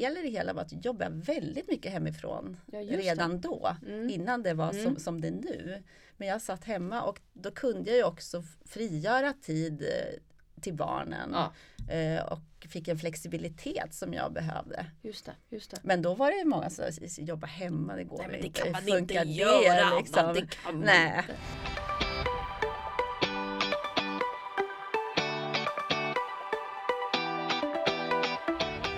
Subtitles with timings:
[0.00, 2.96] del i det hela var att jag jobbade väldigt mycket hemifrån Ja, just det.
[3.10, 3.76] redan då.
[3.86, 4.10] Mm.
[4.10, 4.84] Innan det var Mm.
[4.84, 5.82] som, som det är nu.
[6.16, 10.20] Men jag satt hemma och då kunde jag ju också frigöra tid eh,
[10.62, 11.30] till barnen.
[11.32, 11.52] Ja,
[11.90, 14.86] Eh, och fick en flexibilitet som jag behövde.
[15.02, 15.32] just det.
[15.48, 15.76] Just det.
[15.82, 18.60] Men då var det många som sa, jobba hemma, det går Nej, men det inte.
[18.62, 19.98] kan man Funkar inte det, göra.
[19.98, 20.18] liksom?
[20.24, 21.18] Anna, Det kan man Nej.
[21.18, 21.34] inte.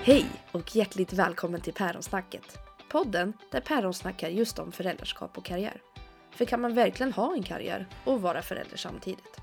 [0.05, 2.59] Hej och hjärtligt välkommen till Päronsnacket.
[2.89, 5.83] Podden där päron snackar just om föräldraskap och karriär.
[6.31, 9.41] För kan man verkligen ha en karriär och vara förälder samtidigt?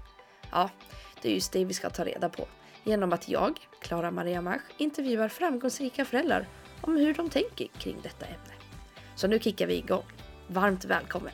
[0.51, 0.69] Ja,
[1.21, 2.47] det är just det vi ska ta reda på.
[2.83, 6.47] Genom att jag, Klara Maria Mach, intervjuar framgångsrika föräldrar
[6.81, 8.53] om hur de tänker kring detta ämne.
[9.15, 10.05] Så nu kickar vi igång.
[10.47, 11.33] Varmt välkommen!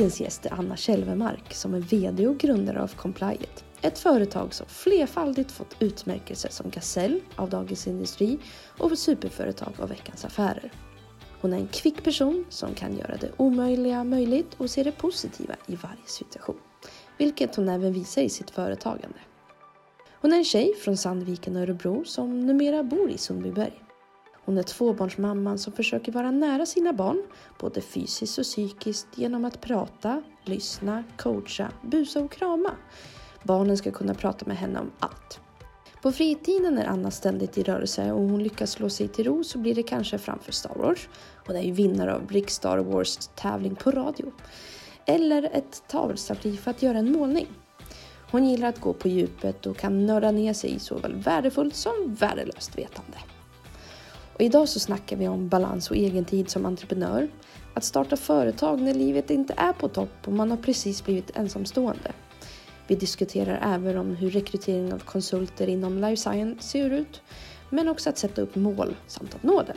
[0.00, 3.64] Dagens gäst är Anna Kälvemark som är VD och grundare av Compliant.
[3.82, 8.38] Ett företag som flerfaldigt fått utmärkelser som Gasell av Dagens Industri
[8.78, 10.72] och superföretag av Veckans Affärer.
[11.40, 15.54] Hon är en kvick person som kan göra det omöjliga möjligt och se det positiva
[15.66, 16.60] i varje situation.
[17.18, 19.18] Vilket hon även visar i sitt företagande.
[20.20, 23.82] Hon är en tjej från Sandviken och Örebro som numera bor i Sundbyberg.
[24.50, 27.22] Hon är tvåbarnsmamman som försöker vara nära sina barn,
[27.58, 32.70] både fysiskt och psykiskt, genom att prata, lyssna, coacha, busa och krama.
[33.42, 35.40] Barnen ska kunna prata med henne om allt.
[36.02, 39.44] På fritiden är Anna ständigt i rörelse och om hon lyckas slå sig till ro
[39.44, 41.08] så blir det kanske framför Star Wars.
[41.46, 44.32] Hon är ju vinnare av Rick Star Wars tävling på radio.
[45.06, 47.46] Eller ett tavelstativ för att göra en målning.
[48.30, 52.14] Hon gillar att gå på djupet och kan nörda ner sig i såväl värdefullt som
[52.14, 53.18] värdelöst vetande.
[54.40, 57.28] Och idag så snackar vi om balans och egentid som entreprenör.
[57.74, 62.12] Att starta företag när livet inte är på topp och man har precis blivit ensamstående.
[62.86, 67.22] Vi diskuterar även om hur rekrytering av konsulter inom life science ser ut.
[67.70, 69.76] Men också att sätta upp mål samt att nå dem.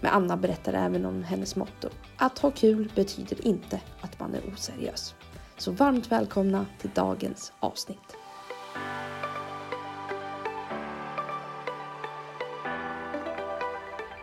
[0.00, 1.88] Men Anna berättar även om hennes motto.
[2.16, 5.14] Att ha kul betyder inte att man är oseriös.
[5.56, 8.16] Så varmt välkomna till dagens avsnitt.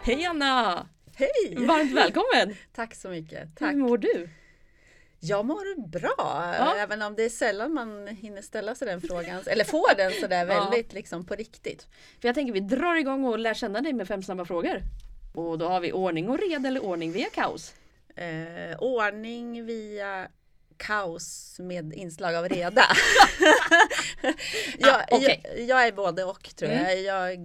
[0.04, 0.88] Hej Anna!
[1.16, 1.56] Hej!
[1.66, 2.56] Varmt välkommen!
[2.76, 3.40] Tack så mycket.
[3.40, 3.76] Hur Tack.
[3.76, 4.30] mår du?
[5.20, 6.76] Jag mår bra, Ja.
[6.78, 9.44] även om det är sällan man hinner ställa sig den frågan.
[9.48, 10.60] Eller får den sådär Ja.
[10.70, 11.88] väldigt liksom på riktigt.
[12.22, 14.82] För jag tänker vi drar igång och lär känna dig med fem snabba frågor.
[15.36, 17.74] Och då har vi ordning och reda eller ordning via kaos.
[18.16, 20.28] Eh, ordning via
[20.78, 22.84] kaos med inslag av reda.
[24.78, 25.42] jag, Ah, okej.
[25.44, 27.04] jag, jag är både och tror Mm.
[27.04, 27.38] jag.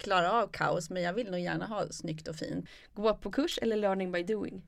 [0.00, 2.66] Jag klarar av kaos men jag vill nog gärna ha snyggt och fint.
[2.94, 4.62] Gå på kurs eller learning by doing.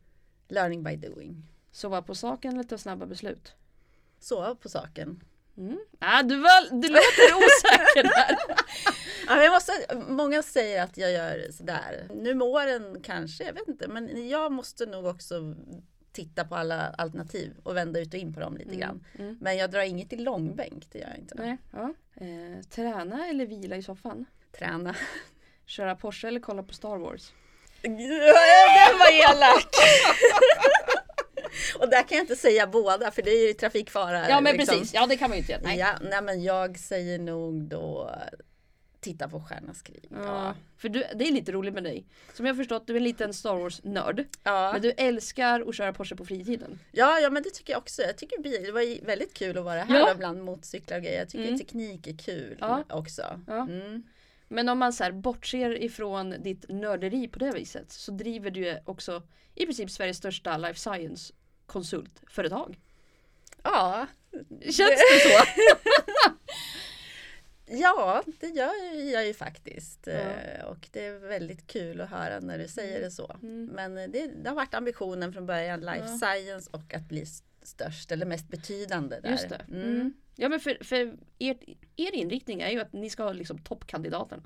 [0.49, 1.43] Learning by doing.
[1.71, 3.55] Sova på saken eller ta snabba beslut.
[4.21, 5.25] Sova på saken.
[5.57, 5.79] Mm.
[5.99, 8.37] Ah, du, var, du låter osäker där.
[9.27, 9.73] Ja, jag måste,
[10.09, 12.09] många säger att jag gör sådär.
[12.15, 13.89] Nu mår den kanske, jag vet inte.
[13.89, 15.55] Men jag måste nog också
[16.13, 19.05] titta på alla alternativ och vända ut och in på dem lite grann.
[19.19, 19.39] Mm.
[19.41, 21.35] Men jag drar inget i långbänk, det gör jag inte.
[21.35, 21.95] Nej, ja.
[22.15, 24.27] eh, träna eller vila i soffan.
[24.59, 24.97] Träna.
[25.67, 27.33] Köra Porsche eller kolla på Star Wars.
[27.83, 27.97] Den
[28.99, 29.67] var elak!
[31.79, 34.29] och där kan jag inte säga båda för det är ju trafikfara.
[34.29, 34.79] Ja men liksom.
[34.79, 35.63] precis, ja det kan man ju inte göra.
[35.65, 35.79] Nej.
[35.79, 38.15] Ja, nej men jag säger nog då
[39.01, 40.05] titta på Stjärnas krig.
[40.11, 40.17] Ja.
[40.25, 40.55] Ja.
[40.79, 42.05] För du, det är lite roligt med dig.
[42.35, 44.25] Som jag förstått, du är en liten Star Wars-nörd.
[44.43, 44.73] Ja.
[44.73, 46.79] Men du älskar att köra Porsche på fritiden.
[46.93, 48.03] Ja, ja, men det tycker jag också.
[48.03, 50.15] Jag tycker bil, det var väldigt kul att vara här Ja.
[50.15, 51.19] bland motorcyklar och grejer.
[51.19, 51.59] Jag tycker Mm.
[51.59, 52.85] teknik är kul Ja.
[52.91, 53.41] också.
[53.47, 53.61] Ja.
[53.63, 54.03] Mm.
[54.53, 58.79] Men om man så här bortser ifrån ditt nörderi på det viset så driver du
[58.85, 59.23] också
[59.55, 61.33] i princip Sveriges största life science
[61.67, 62.81] konsultföretag.
[63.63, 64.07] Ja.
[64.61, 65.45] Känns det så?
[67.67, 70.01] ja, det gör jag ju faktiskt.
[70.07, 70.13] Ja.
[70.13, 73.37] Eh, Och det är väldigt kul att höra när du säger det så.
[73.43, 73.65] Mm.
[73.67, 76.19] Men eh, det, det har varit ambitionen från början, life Ja.
[76.19, 77.27] science och att bli
[77.63, 79.31] störst eller mest betydande där.
[79.31, 79.65] Just det.
[79.69, 79.83] Mm.
[79.95, 80.13] Mm.
[80.37, 80.97] Ja men för, för
[81.39, 81.57] er,
[81.97, 84.43] er inriktning är ju att ni ska ha liksom toppkandidaterna.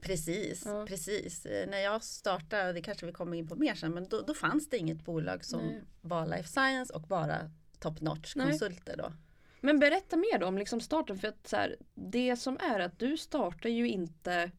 [0.00, 0.86] Precis, Ja.
[0.88, 1.46] precis.
[1.46, 4.34] Eh, När jag startade, det kanske vi kommer in på mer sen, men då, då
[4.34, 5.82] fanns det inget bolag som Nej.
[6.00, 8.46] var life science och bara top notch Nej.
[8.50, 9.12] konsulter då.
[9.60, 12.98] Men berätta mer då om liksom starten för att så här, det som är att
[12.98, 14.50] du startar ju inte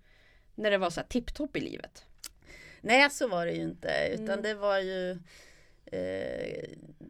[0.56, 2.06] när det var så tipptopp i livet.
[2.82, 4.42] Nej, så var det ju inte, utan Mm.
[4.42, 5.20] det var ju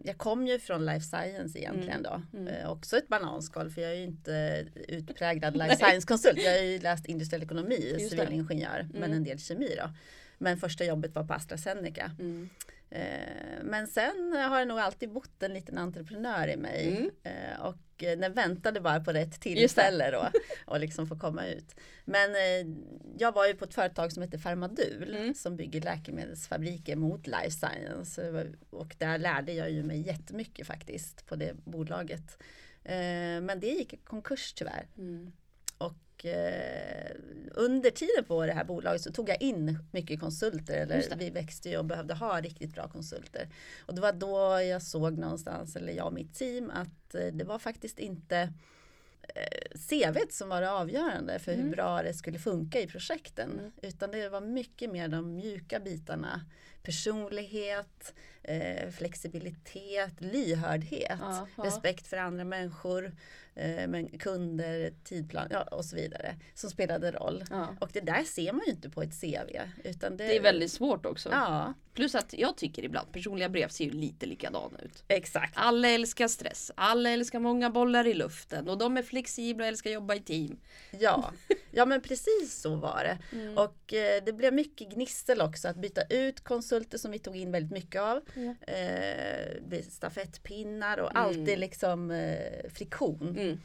[0.03, 2.21] jag kom ju från life science egentligen då.
[2.33, 2.47] Mm.
[2.47, 6.39] Eh, också ett bananskal för jag är ju inte utpräglad life science-konsult.
[6.43, 9.17] Jag har ju läst industriell ekonomi, Just civilingenjör, men Mm.
[9.17, 9.89] en del kemi då.
[10.37, 12.11] Men första jobbet var på AstraZeneca.
[12.19, 12.49] Mm.
[12.89, 16.87] Eh, men sen har det nog alltid bott en liten entreprenör i mig.
[16.87, 17.11] Mm.
[17.23, 20.29] Eh, och eh, den väntade bara på rätt tillfälle då.
[20.65, 21.75] Och liksom få komma ut.
[22.05, 22.29] Men
[23.17, 25.15] jag var ju på ett företag som heter Pharmadul.
[25.15, 25.33] Mm.
[25.33, 28.45] Som bygger läkemedelsfabriker mot life science.
[28.69, 32.37] Och där lärde jag ju mig jättemycket faktiskt på det bolaget.
[33.41, 34.87] Men det gick i konkurs tyvärr.
[34.97, 35.31] Mm.
[36.17, 37.11] Och eh,
[37.53, 40.73] under tiden på det här bolaget så tog jag in mycket konsulter.
[40.77, 43.49] Eller vi växte ju och behövde ha riktigt bra konsulter.
[43.85, 47.43] Och det var då jag såg någonstans, eller jag och mitt team, att eh, det
[47.43, 48.53] var faktiskt inte
[49.35, 51.65] eh, CVt som var det avgörande för Mm.
[51.65, 53.51] hur bra det skulle funka i projekten.
[53.59, 53.71] Mm.
[53.81, 56.41] Utan det var mycket mer de mjuka bitarna.
[56.87, 58.13] Personlighet,
[58.43, 61.63] eh, flexibilitet, lyhördhet, Ja, ja.
[61.63, 63.15] respekt för andra människor,
[63.55, 67.43] eh, men kunder, tidplan ja, och så vidare som spelade roll.
[67.79, 69.59] Och det där ser man ju inte på ett CV.
[69.83, 71.29] Utan det, Det är väldigt svårt också.
[71.93, 75.03] Plus att jag tycker ibland personliga brev ser ju lite likadana ut.
[75.07, 75.53] exakt.
[75.55, 79.91] Alla älskar stress, alla älskar många bollar i luften och de är flexibla och älskar
[79.91, 80.59] jobba i team.
[80.91, 81.31] Ja,
[81.71, 83.37] ja men precis så var det.
[83.37, 83.57] Mm.
[83.57, 86.43] Och eh, det blev mycket gnissel också att byta ut
[86.77, 88.21] konsulter som vi tog in väldigt mycket av.
[88.35, 88.73] Ja.
[88.73, 91.23] Eh, stafettpinnar och Mm.
[91.23, 93.35] alltid liksom eh, friktion.
[93.39, 93.59] Mm.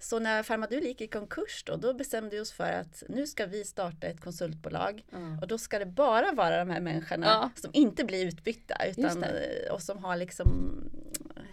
[0.00, 3.46] Så när Pharmadul gick i konkurs då, då bestämde vi oss för att nu ska
[3.46, 5.04] vi starta ett konsultbolag.
[5.12, 5.38] Ja.
[5.42, 7.50] Och då ska det bara vara de här människorna Ja.
[7.60, 10.48] som inte blir utbytta utan, eh, och som har liksom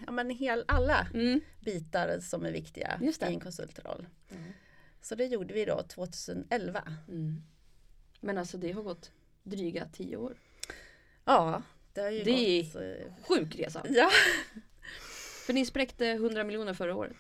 [0.06, 1.42] ja, men hel, alla Mm.
[1.66, 4.08] bitar som är viktiga i en konsultroll.
[4.32, 4.44] Mm.
[5.02, 6.84] Så det gjorde vi då 2011.
[7.08, 7.42] Mm.
[8.20, 9.12] Men alltså det har gått
[9.44, 10.34] dryga tio år.
[11.26, 11.62] Ja,
[11.94, 12.76] det har ju Det gått.
[12.76, 13.82] eh, Sjuk resa.
[13.90, 14.10] Ja,
[15.46, 17.16] För ni spräckte 100 miljoner förra året.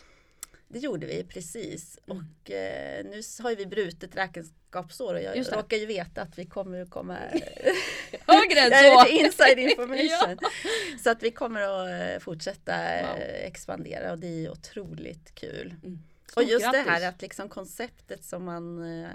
[0.68, 2.00] det gjorde vi precis.
[2.08, 2.18] Mm.
[2.44, 5.52] Och eh, nu har ju vi brutit räkenskapsår och jag det.
[5.58, 7.18] råkar ju veta att vi kommer att komma
[8.28, 9.08] Högre än är så!
[9.08, 10.38] inside information.
[11.04, 13.20] Så att vi kommer att eh, fortsätta eh, Wow.
[13.22, 15.76] expandera och det är otroligt kul.
[15.84, 16.00] Mm.
[16.36, 16.92] Och just det grattis.
[16.92, 19.10] här att liksom konceptet som man eh,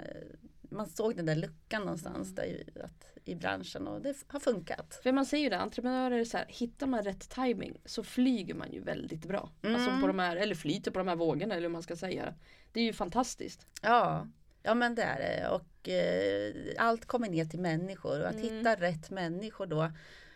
[0.71, 4.99] man såg den där luckan någonstans där i, att, i branschen och det har funkat.
[5.03, 8.71] För man säger ju det, entreprenörer så här, hittar man rätt timing så flyger man
[8.71, 9.49] ju väldigt bra.
[9.63, 10.01] Alltså Mm.
[10.01, 12.33] på de här, eller flyter på de här vågorna eller hur man ska säga
[12.71, 12.79] det.
[12.79, 13.67] Är ju fantastiskt.
[13.81, 14.27] Ja,
[14.63, 15.47] ja men det är det.
[15.49, 18.57] Och eh, allt kommer ner till människor och att Mm.
[18.57, 19.91] hitta rätt människor då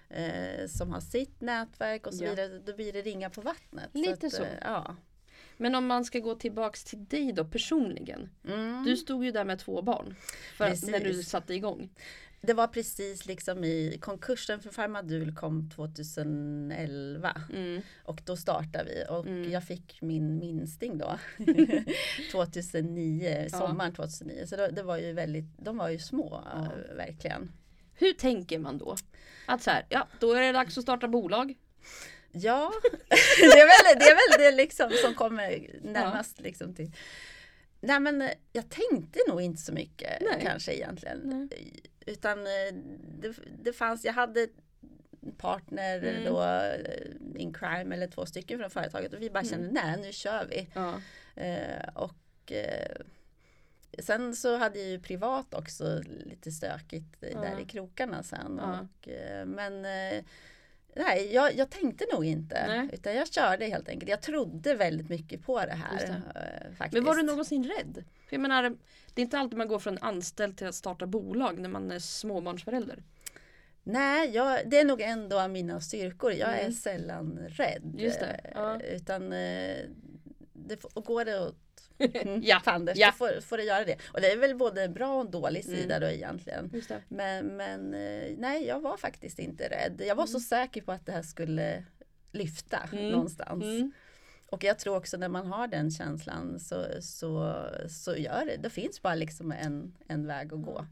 [0.10, 2.30] eh, som har sitt nätverk och så Ja.
[2.30, 2.60] vidare.
[2.60, 3.90] Då blir det ringa på vattnet.
[3.94, 4.44] Lite att, så.
[4.44, 4.96] eh, ja.
[5.58, 8.30] Men om man ska gå tillbaks till dig då personligen.
[8.48, 8.84] Mm.
[8.84, 10.16] Du stod ju där med två barn.
[10.58, 11.90] För när du satte igång.
[12.42, 17.82] Det var precis liksom i konkursen för Pharmadul kom 2011 Mm.
[18.04, 19.52] och då startade vi och Mm.
[19.52, 21.20] jag fick min minsting då
[22.32, 23.58] 2009, Ja.
[23.60, 24.46] sommaren 2009.
[24.48, 26.62] Så det, det var ju väldigt, de var ju små Ja.
[26.90, 27.52] äh, verkligen.
[27.94, 28.96] Hur tänker man då?
[29.46, 31.54] Att så här, ja då är det dags att starta bolag.
[32.38, 32.72] Ja,
[33.40, 36.92] det är väl det, är väl det liksom som kommer närmast liksom till.
[37.82, 40.40] Nej men eh, jag tänkte nog inte så mycket Nej.
[40.44, 41.20] kanske egentligen.
[41.24, 41.82] Nej.
[42.06, 42.74] Utan eh,
[43.20, 43.34] det,
[43.64, 44.48] det fanns, jag hade
[45.38, 46.24] partner Mm.
[46.26, 50.12] då eh, in crime eller två stycken från företaget och vi bara kände nej nu
[50.14, 50.68] kör vi.
[50.74, 51.02] Ja.
[51.44, 52.96] Eh, och eh,
[54.00, 57.42] sen så hade jag ju privat också lite stökigt eh, Ja.
[57.42, 58.60] där i krokarna sen.
[58.62, 58.80] Ja.
[59.02, 60.24] Och, eh, men eh,
[60.96, 62.68] nej, jag, jag tänkte nog inte.
[62.68, 62.90] Nej.
[62.94, 64.10] Utan jag körde helt enkelt.
[64.10, 65.94] Jag trodde väldigt mycket på det här.
[65.94, 66.94] Just eh, faktiskt.
[66.94, 68.04] Men var du någonsin rädd?
[68.28, 68.64] För jag menar,
[69.14, 72.00] det är inte alltid man går från anställd till att starta bolag när man är
[72.00, 73.04] småbarnsförälder.
[73.84, 76.32] Nej, jag, det är nog ändå av mina styrkor.
[76.32, 76.72] Jag är Mm.
[76.72, 77.96] sällan rädd.
[77.98, 78.80] Just det, eh, ja.
[78.82, 79.78] Utan eh,
[80.54, 81.56] det, går det åt
[82.42, 83.12] Ja, fanders, ja.
[83.12, 83.98] får, får det göra det.
[84.14, 85.78] Och det är väl både en bra och dålig Mm.
[85.78, 86.72] sida då egentligen.
[87.08, 90.02] Men, men eh, nej, jag var faktiskt inte rädd.
[90.08, 91.84] Jag var så säker på att det här skulle
[92.32, 93.10] lyfta Mm.
[93.10, 93.64] någonstans.
[93.64, 93.92] Mm.
[94.50, 97.56] Och jag tror också när man har den känslan så, så,
[97.90, 98.58] så gör det.
[98.58, 100.86] Det finns bara liksom en, en väg att gå.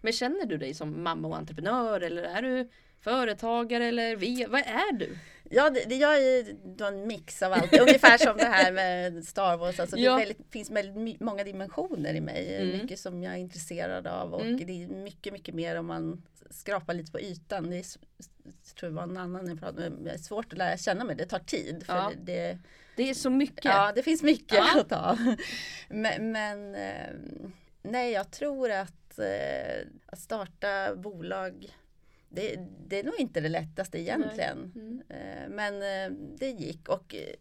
[0.00, 2.68] Men känner du dig som mamma och entreprenör eller är du
[3.00, 5.16] företagare eller vi, vad är du?
[5.52, 7.78] Ja, det, det är då en mix av allt.
[7.80, 9.80] Ungefär som det här med Star Wars.
[9.80, 10.12] Alltså Ja.
[10.12, 12.56] Det väldigt, finns väldigt många dimensioner i mig.
[12.56, 12.78] Mm.
[12.82, 14.34] Mycket som jag är intresserad av.
[14.34, 14.66] Och Mm.
[14.66, 17.70] det är mycket, mycket mer om man skrapar lite på ytan.
[17.70, 17.84] Det är,
[18.66, 20.04] jag tror det var en annan jag pratade med.
[20.04, 21.16] Det är svårt att lära känna mig.
[21.16, 21.82] Det tar tid.
[21.86, 22.12] För Ja.
[22.20, 22.58] det, det,
[22.96, 23.64] Det är så mycket.
[23.64, 24.80] ja, det finns mycket Ja.
[24.80, 25.18] att ta.
[25.88, 27.10] Men, men eh,
[27.82, 31.66] nej, jag tror att, eh, att starta bolag
[32.30, 32.56] det,
[32.86, 34.72] det är nog inte det lättaste egentligen.
[34.74, 35.02] Mm.
[35.08, 37.34] Eh, Men eh, det gick och eh,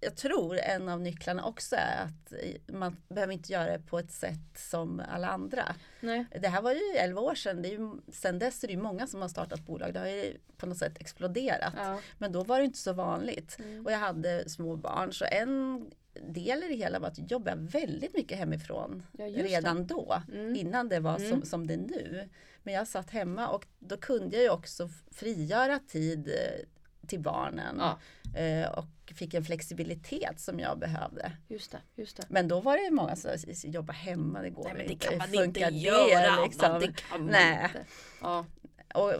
[0.00, 2.32] jag tror en av nycklarna också är att
[2.74, 5.74] man behöver inte göra det på ett sätt som alla andra.
[6.00, 6.26] Nej.
[6.40, 7.62] Det här var ju 11 år sedan.
[7.62, 9.94] Det är ju, sen dess är det ju många som har startat bolag.
[9.94, 11.74] Det har ju på något sätt exploderat.
[11.76, 12.00] Ja.
[12.18, 13.56] Men då var det inte så vanligt.
[13.58, 13.86] Mm.
[13.86, 15.12] Och jag hade små barn.
[15.12, 15.86] Så en
[16.28, 20.22] del i det hela var att jobba väldigt mycket hemifrån Ja, redan då.
[20.32, 20.56] Mm.
[20.56, 21.30] Innan det var Mm.
[21.30, 22.28] som, som det är nu.
[22.62, 27.76] Men jag satt hemma och då kunde jag ju också frigöra tid eh, till barnen.
[27.78, 27.98] Ja.
[28.40, 31.32] Eh, och fick en flexibilitet som jag behövde.
[31.48, 32.22] Just det, just det.
[32.28, 35.06] Men då var det många som sa, jobba hemma, det går Nej men det inte.
[35.06, 36.44] kan man Funkar inte det, göra.
[36.44, 36.80] liksom?
[36.80, 37.64] Det kan man Nej.
[37.64, 37.84] inte.
[38.20, 38.46] Ja.
[38.94, 39.12] Och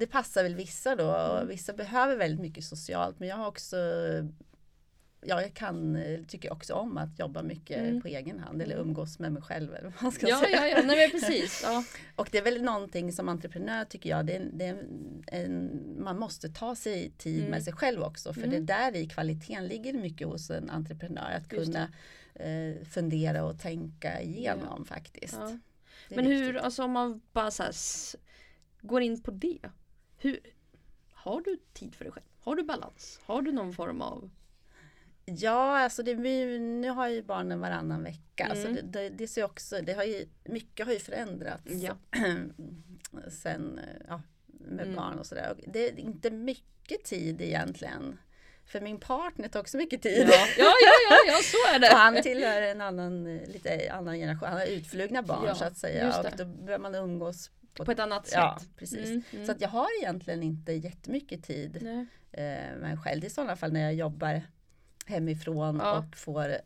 [0.00, 1.16] det passar väl vissa då.
[1.16, 1.48] Mm.
[1.48, 3.18] Vissa behöver väldigt mycket socialt.
[3.18, 3.76] Men jag har också
[5.22, 8.00] Ja, jag kan, eh, tycker också om att jobba mycket Mm.
[8.00, 9.74] på egen hand eller umgås med mig själv.
[9.74, 10.68] Eller vad man ska Ja, säga.
[10.68, 11.60] ja, ja, nej precis.
[11.64, 11.84] Ja.
[12.16, 14.84] Och det är väl någonting som entreprenör tycker jag, det är, det är
[15.26, 15.70] en,
[16.02, 17.50] man måste ta sig tid Mm.
[17.50, 18.32] med sig själv också.
[18.34, 18.50] För Mm.
[18.50, 21.30] det är där i kvaliteten ligger mycket hos en entreprenör.
[21.30, 21.88] Att kunna
[22.34, 25.36] eh, fundera och tänka igenom faktiskt.
[25.40, 25.58] Ja.
[26.08, 26.62] Det är Men hur, viktigt.
[26.62, 27.72] alltså om man bara så här,
[28.80, 29.58] går in på det.
[30.18, 30.40] Hur,
[31.12, 32.26] har du tid för dig själv?
[32.40, 33.20] Har du balans?
[33.24, 34.30] Har du någon form av...
[35.38, 38.44] Ja, alltså det, vi, nu har ju barnen varannan vecka.
[38.44, 38.62] Mm.
[38.62, 41.96] Så det, det, det ser också, det har ju, mycket har ju förändrats Ja.
[43.42, 44.96] sen ja, med Mm.
[44.96, 45.54] barn och sådär.
[45.66, 48.18] Det är inte mycket tid egentligen.
[48.64, 50.28] För min partner tar också mycket tid.
[50.28, 51.86] Ja, ja, ja, ja, ja så är det.
[51.96, 54.48] han tillhör en annan, lite annan generation.
[54.48, 56.18] Han har utflugna barn Ja, så att säga.
[56.18, 58.36] Och då behöver man umgås på, På ett annat sätt.
[58.36, 59.06] Ja, precis.
[59.06, 59.46] Mm, mm.
[59.46, 62.06] Så att jag har egentligen inte jättemycket tid Nej.
[62.32, 63.24] eh, mig själv.
[63.24, 64.42] I sådana fall när jag jobbar
[65.10, 65.98] hemifrån Ja.
[65.98, 66.56] och får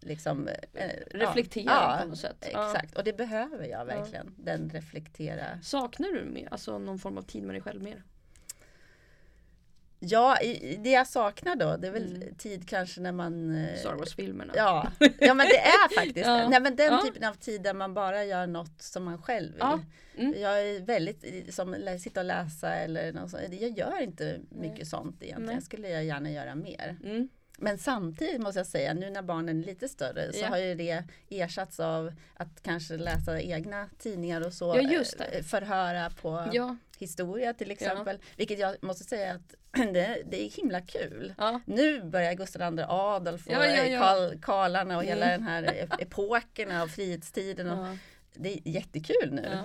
[0.00, 2.36] liksom eh, Reflektera ja, på något sätt.
[2.40, 4.34] Exakt, och det behöver jag verkligen.
[4.38, 5.44] Den reflektera.
[5.62, 8.02] Saknar du mer, alltså någon form av tid med dig själv mer?
[10.04, 10.36] Ja,
[10.78, 12.34] det jag saknar då, det är väl Mm.
[12.34, 14.52] tid kanske när man eh, Star Wars-filmerna?
[14.56, 16.48] Ja, ja men det är faktiskt Ja.
[16.48, 17.02] Nej, men den Ja.
[17.04, 19.58] typen av tid där man bara gör något som man själv vill.
[19.60, 19.80] Ja.
[20.18, 20.34] Mm.
[20.40, 23.42] Jag är väldigt, som sitta och läsa eller något sånt.
[23.60, 25.52] Jag gör inte mycket sånt egentligen.
[25.54, 25.62] Nej.
[25.62, 26.96] skulle jag gärna göra mer.
[27.04, 27.28] Mm.
[27.62, 30.48] Men samtidigt måste jag säga, nu när barnen är lite större så Ja.
[30.48, 34.76] har ju det ersatts av att kanske läsa egna tidningar och så.
[34.76, 35.02] Ja,
[35.32, 36.76] eh, Förhöra på Ja.
[36.98, 38.18] historia till exempel.
[38.36, 39.54] Vilket jag måste säga att
[39.92, 41.34] det, det är himla kul.
[41.64, 43.52] Nu börjar Gustav II Adolf och.
[43.52, 45.40] Karl, Karlarna och hela Mm.
[45.40, 47.70] den här ep- epokerna och frihetstiden.
[47.70, 47.96] Och.
[48.34, 49.58] Det är jättekul nu.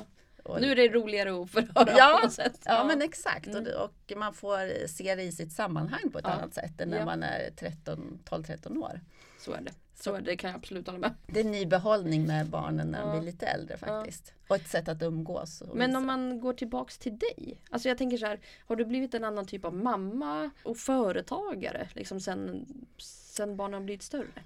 [0.47, 0.53] Ja.
[0.53, 2.59] Och, Nu är det roligare att förhöra Ja, på något sätt.
[2.65, 3.65] Ja men exakt Mm.
[3.77, 6.31] och, och man får se det i sitt sammanhang på ett Ja.
[6.33, 7.05] annat sätt än när Ja.
[7.05, 9.01] man är 13, 12-13 år.
[9.39, 9.71] Så är det.
[9.95, 11.13] Så är det, det kan jag absolut hålla med.
[11.27, 13.13] Det är en ny behållning med barnen när de Ja.
[13.19, 14.33] blir lite äldre faktiskt.
[14.47, 15.63] Och ett sätt att umgås.
[15.73, 17.61] Men om man går tillbaks till dig.
[17.69, 21.89] Alltså jag tänker så här, har du blivit en annan typ av mamma och företagare
[21.93, 22.65] liksom sen,
[22.97, 24.43] sen barnen har blivit större?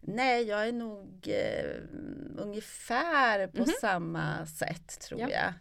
[0.00, 1.76] Nej, jag är nog eh,
[2.36, 3.72] ungefär på Mhm.
[3.80, 5.28] samma sätt tror Ja.
[5.30, 5.52] jag.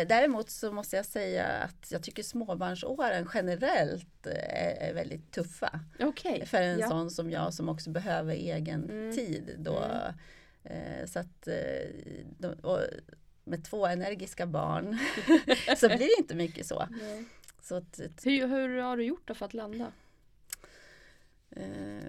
[0.00, 5.32] Eh, däremot så måste jag säga att jag tycker småbarnsåren generellt eh, är, är väldigt
[5.32, 5.80] tuffa.
[6.00, 6.46] Okej.
[6.46, 6.88] För en Ja.
[6.88, 9.16] sån som jag som också behöver egen Mm.
[9.16, 9.54] tid.
[9.58, 9.78] Då.
[9.78, 10.14] Mm.
[10.64, 11.88] Eh, så att, eh,
[12.38, 12.54] de,
[13.44, 14.98] med två energiska barn
[15.76, 16.86] så blir det inte mycket så.
[16.90, 17.24] Nej.
[17.62, 19.92] så att, Hur, hur har du gjort då för att landa?
[21.48, 22.02] nej,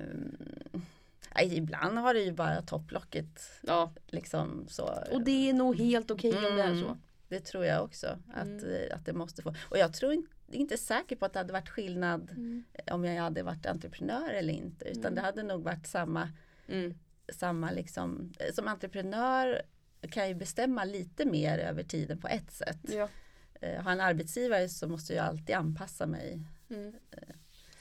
[1.43, 4.93] ibland har det ju bara topplocket Ja, liksom så.
[5.12, 6.81] och det är nog helt okej om det är Mm.
[6.81, 6.98] så.
[7.27, 8.65] Det tror jag också att, Mm.
[8.65, 9.55] eh, att det måste få.
[9.69, 12.63] Och jag tror inte, inte säker på att det hade varit skillnad Mm.
[12.91, 14.86] om jag hade varit entreprenör eller inte.
[14.86, 15.15] Utan Mm.
[15.15, 16.29] det hade nog varit samma,
[16.67, 16.93] Mm.
[17.34, 19.62] samma liksom, eh, som entreprenör
[20.01, 22.79] kan jag ju bestämma lite mer över tiden på ett sätt.
[22.81, 23.10] Ja.
[23.62, 26.39] Eh, Har en arbetsgivare så måste jag alltid anpassa mig.
[26.69, 26.93] Mm.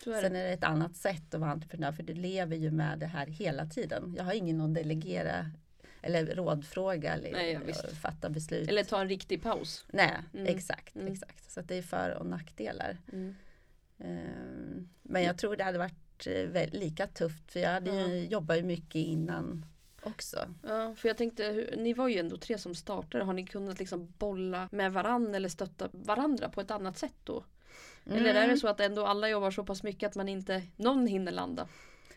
[0.07, 2.99] Är Sen är det ett annat sätt att vara entreprenör för du lever ju med
[2.99, 4.15] det här hela tiden.
[4.17, 5.51] Jag har ingen att delegera
[6.03, 8.69] eller rådfråga eller Nej, ja, fatta beslut.
[8.69, 9.87] Eller ta en riktig paus.
[9.93, 10.47] Nej, Mm.
[10.47, 10.97] exakt.
[10.97, 11.13] Mm.
[11.13, 11.51] exakt.
[11.51, 12.99] Så det är för och nackdelar.
[13.13, 13.35] Mm.
[13.99, 18.59] Ehm, Men jag tror det hade varit eh, lika tufft för jag hade ju, jobbade
[18.61, 19.67] ju mycket innan
[20.03, 20.37] också.
[20.63, 23.25] Ja, för jag tänkte, ni var ju ändå tre som startade.
[23.25, 27.45] Har ni kunnat liksom bolla med varann eller stötta varandra på ett annat sätt då?
[28.07, 28.49] Eller är Mm.
[28.51, 31.69] det så att ändå alla jobbar så pass mycket att man inte, någon hinner landa?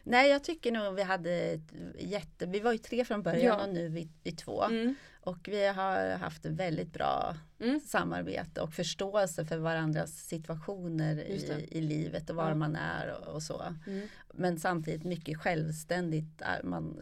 [0.03, 1.59] Nej, jag tycker nog vi hade
[1.99, 2.45] jätte...
[2.45, 3.63] Vi var ju tre från början Ja.
[3.67, 4.63] och nu är vi, vi två.
[4.63, 4.95] Mm.
[5.23, 7.79] Och vi har haft väldigt bra Mm.
[7.79, 12.55] samarbete och förståelse för varandras situationer i, i livet och var Ja.
[12.55, 13.75] man är och, och så.
[13.87, 14.07] Mm.
[14.33, 16.41] Men samtidigt mycket självständigt.
[16.63, 16.99] Man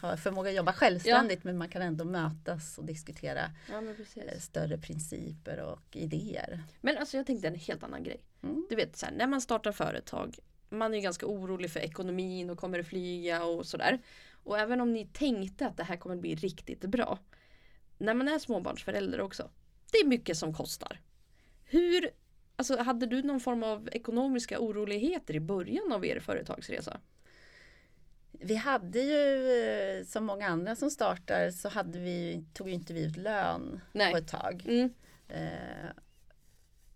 [0.00, 3.40] har förmåga att jobba självständigt men man kan ändå mötas och diskutera
[3.70, 3.82] Ja,
[4.22, 6.62] eh, större principer och idéer.
[6.80, 8.20] Men alltså jag tänkte en helt annan grej.
[8.42, 8.66] Mm.
[8.70, 10.38] Du vet, så här, när man startar företag
[10.70, 13.98] man är ju ganska orolig för ekonomin och kommer det flyga och sådär.
[14.32, 17.18] Och även om ni tänkte att det här kommer bli riktigt bra.
[17.98, 19.50] När man är småbarnsförälder också.
[19.92, 21.00] Det är mycket som kostar.
[21.64, 22.10] Hur,
[22.56, 27.00] alltså hade du någon form av ekonomiska oroligheter i början av er företagsresa?
[28.32, 32.92] Vi hade ju eh, som många andra som startar så hade vi, tog ju inte
[32.92, 34.12] vi ut lön Nej.
[34.12, 34.64] på ett tag.
[34.66, 34.90] Mm.
[35.28, 35.90] Eh,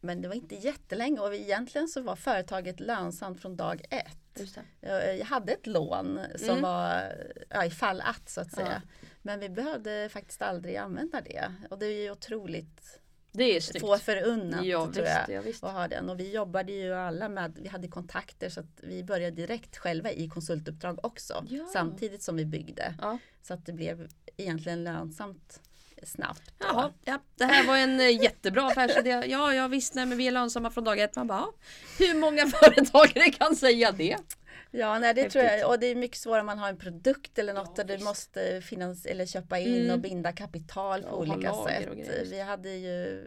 [0.05, 4.55] Men det var inte jättelänge och egentligen så var företaget lönsamt från dag ett.
[4.81, 6.63] Jag hade ett lån som Mm.
[6.63, 7.13] var
[7.49, 8.57] ja, ifall att så att Ja.
[8.57, 8.83] säga.
[9.23, 11.53] Men vi behövde faktiskt aldrig använda det.
[11.71, 13.01] Och det är ju otroligt
[13.33, 13.81] Det är snyggt.
[13.87, 15.37] få förunnat ja, tror visst, jag.
[15.37, 15.65] ja, visst.
[15.65, 16.11] att ha den.
[16.11, 20.13] Och vi jobbade ju alla med, vi hade kontakter så att vi började direkt själva
[20.13, 21.45] i konsultuppdrag också.
[21.49, 21.67] Ja.
[21.73, 22.95] Samtidigt som vi byggde.
[23.01, 23.19] Ja.
[23.43, 25.61] Så att det blev egentligen lönsamt
[26.07, 26.43] snabbt.
[26.59, 26.67] då.
[26.67, 29.11] Jaha, ja, det här var en eh, jättebra affärsidé.
[29.27, 31.17] Ja, ja visst, nej, men vi är lönsamma från dag ett.
[31.17, 31.53] Man bara, ja,
[31.99, 34.17] hur många företagare kan säga det?
[34.71, 35.33] Ja, nej, det Häftigt.
[35.33, 35.69] tror jag.
[35.71, 37.95] Och det är mycket svårare om man har en produkt eller något Ja, där du
[37.95, 38.05] visst.
[38.09, 39.91] måste finans eller köpa in Mm.
[39.91, 41.89] och binda kapital på Ja, och olika sätt.
[41.91, 41.97] och.
[42.33, 43.25] Vi hade ju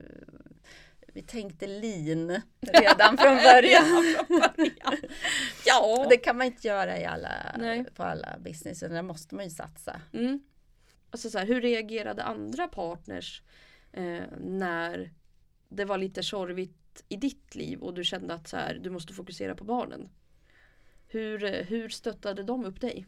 [1.13, 4.15] vi tänkte lean redan från början.
[5.65, 5.99] ja.
[6.03, 7.29] Och det kan man inte göra i alla,
[7.95, 10.01] på alla business, utan där måste man ju satsa.
[10.13, 10.39] Mm.
[11.17, 13.41] Alltså så här, hur reagerade andra partners
[13.93, 15.11] eh, när
[15.69, 19.13] det var lite tjorvigt i ditt liv och du kände att så här, du måste
[19.13, 20.09] fokusera på barnen?
[21.07, 23.05] Hur, eh, hur stöttade de upp dig?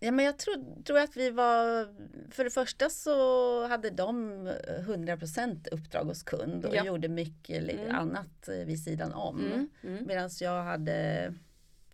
[0.00, 1.88] Ja, men jag tror, tror att vi var,
[2.30, 4.48] för det första så hade de
[4.86, 6.84] 100% uppdrag hos kund och Ja.
[6.84, 7.94] gjorde mycket Mm.
[7.94, 9.40] annat eh, vid sidan om.
[9.46, 9.68] Mm.
[9.82, 10.06] Mm.
[10.06, 11.34] Medan jag hade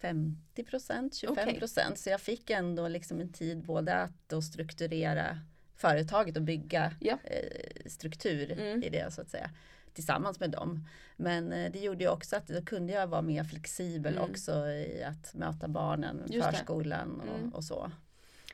[0.00, 1.98] 50 procent, 25 procent.
[1.98, 5.38] Så jag fick ändå liksom en tid både att då strukturera
[5.76, 7.18] företaget och bygga Ja.
[7.24, 8.82] eh, struktur Mm.
[8.82, 9.50] i det så att säga.
[9.94, 10.88] Tillsammans med dem.
[11.16, 14.30] Men eh, det gjorde ju också att då kunde jag vara mer flexibel Mm.
[14.30, 17.54] också i att möta barnen, Just förskolan och, Mm.
[17.54, 17.90] och så.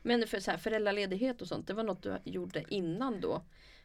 [0.03, 3.43] Men för så här, föräldraledighet och sånt, det var något du gjorde innan då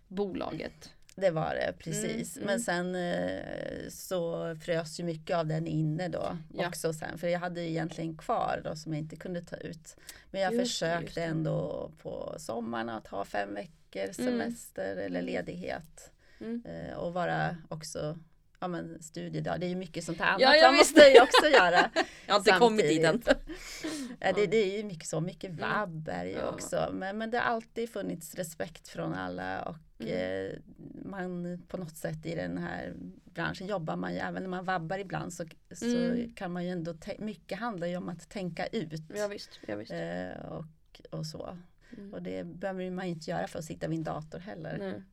[0.08, 0.94] bolaget?
[1.16, 2.38] Det var det precis.
[2.38, 2.54] Mm, mm.
[2.54, 6.68] Men sen eh, så frös ju mycket av den inne då Ja.
[6.68, 7.18] också sen.
[7.18, 9.95] För jag hade ju egentligen kvar då som jag inte kunde ta ut.
[10.32, 11.26] Men jag Just försökte det.
[11.26, 16.12] ändå på sommaren att ha fem veckor semester eller ledighet.
[16.39, 16.63] Mm.
[16.65, 18.17] Eh, och vara också
[18.60, 19.60] ja, men studiedag.
[19.60, 21.89] Det är ju mycket sånt här annat Ja, man måste ju också göra.
[22.28, 23.22] Jag har inte kommit dit än.
[24.19, 26.45] Ja, det, det är ju mycket så, mycket vabb är det ju Mm.
[26.45, 26.52] Ja.
[26.54, 26.89] också.
[26.93, 30.45] Men, men det har alltid funnits respekt från alla och Mm.
[30.48, 30.58] eh,
[31.06, 32.93] man på något sätt i den här
[33.26, 36.34] branschen jobbar man ju, även när man vabbar ibland så, så Mm.
[36.34, 39.02] kan man ju ändå, mycket handlar ju om att tänka ut.
[39.15, 39.91] Ja visst, ja, visst.
[39.91, 40.65] Eh, och,
[41.12, 41.58] och så.
[41.98, 42.13] Mm.
[42.13, 44.78] Och det behöver man inte göra för att sitta vid en dator heller.
[44.80, 45.04] Nej.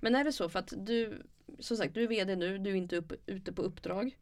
[0.00, 1.22] Men är det så för att du,
[1.58, 4.18] som sagt, du är VD nu, du är inte upp, ute på uppdrag.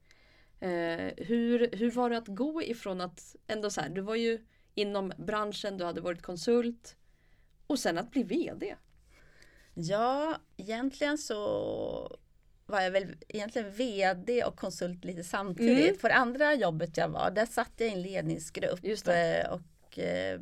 [0.60, 4.46] Eh, hur, hur var det att gå ifrån att ändå så här, du var ju
[4.74, 6.96] inom branschen, du hade varit konsult
[7.66, 8.76] och sen att bli VD?
[9.74, 12.18] Ja, egentligen så
[12.66, 15.84] var jag väl egentligen VD och konsult lite samtidigt.
[15.84, 15.96] Mm.
[16.02, 19.58] Det andra jobbet jag var, där satt jag i en ledningsgrupp eh,
[19.92, 20.40] och eh,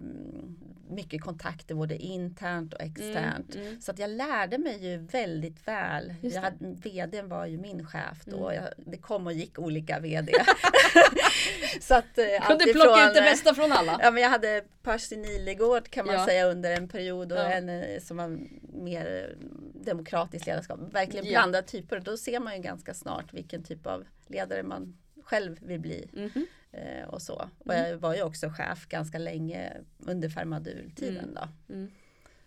[0.91, 3.55] mycket kontakter både internt och externt.
[3.55, 3.81] Mm, mm.
[3.81, 6.15] Så att jag lärde mig ju väldigt väl.
[6.21, 8.51] Jag hade, VDn var ju min chef då.
[8.51, 8.65] Mm.
[8.65, 10.33] Jag, det kom och gick olika VD.
[11.81, 13.99] så att, eh, Kunde plocka ut det eh, bästa från alla.
[14.03, 16.27] Ja, men jag hade Percy Nilegård kan man Ja.
[16.27, 17.53] säga under en period och Ja.
[17.53, 18.39] en eh, som var
[18.85, 19.37] mer
[19.85, 20.81] demokratiskt ledarskap.
[20.93, 21.31] Verkligen Ja.
[21.31, 22.01] blandade typer.
[22.01, 26.09] Då ser man ju ganska snart vilken typ av ledare man själv vill bli.
[26.13, 26.47] Mhm.
[26.73, 27.51] Eh, och så.
[27.59, 27.91] Och Mm.
[27.91, 31.35] jag var ju också chef ganska länge under Fermadul-tiden Mm.
[31.35, 31.75] då.
[31.75, 31.91] Mm.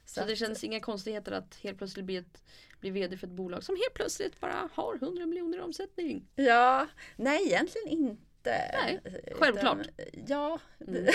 [0.05, 2.43] Så, att- det känns inga konstigheter att helt plötsligt bli, ett,
[2.79, 6.27] bli VD för ett bolag som helt plötsligt bara har 100 miljoner i omsättning.
[6.35, 8.21] Ja, nej egentligen inte.
[8.51, 9.77] Nej, Utan- självklart.
[10.27, 11.05] ja, Mm.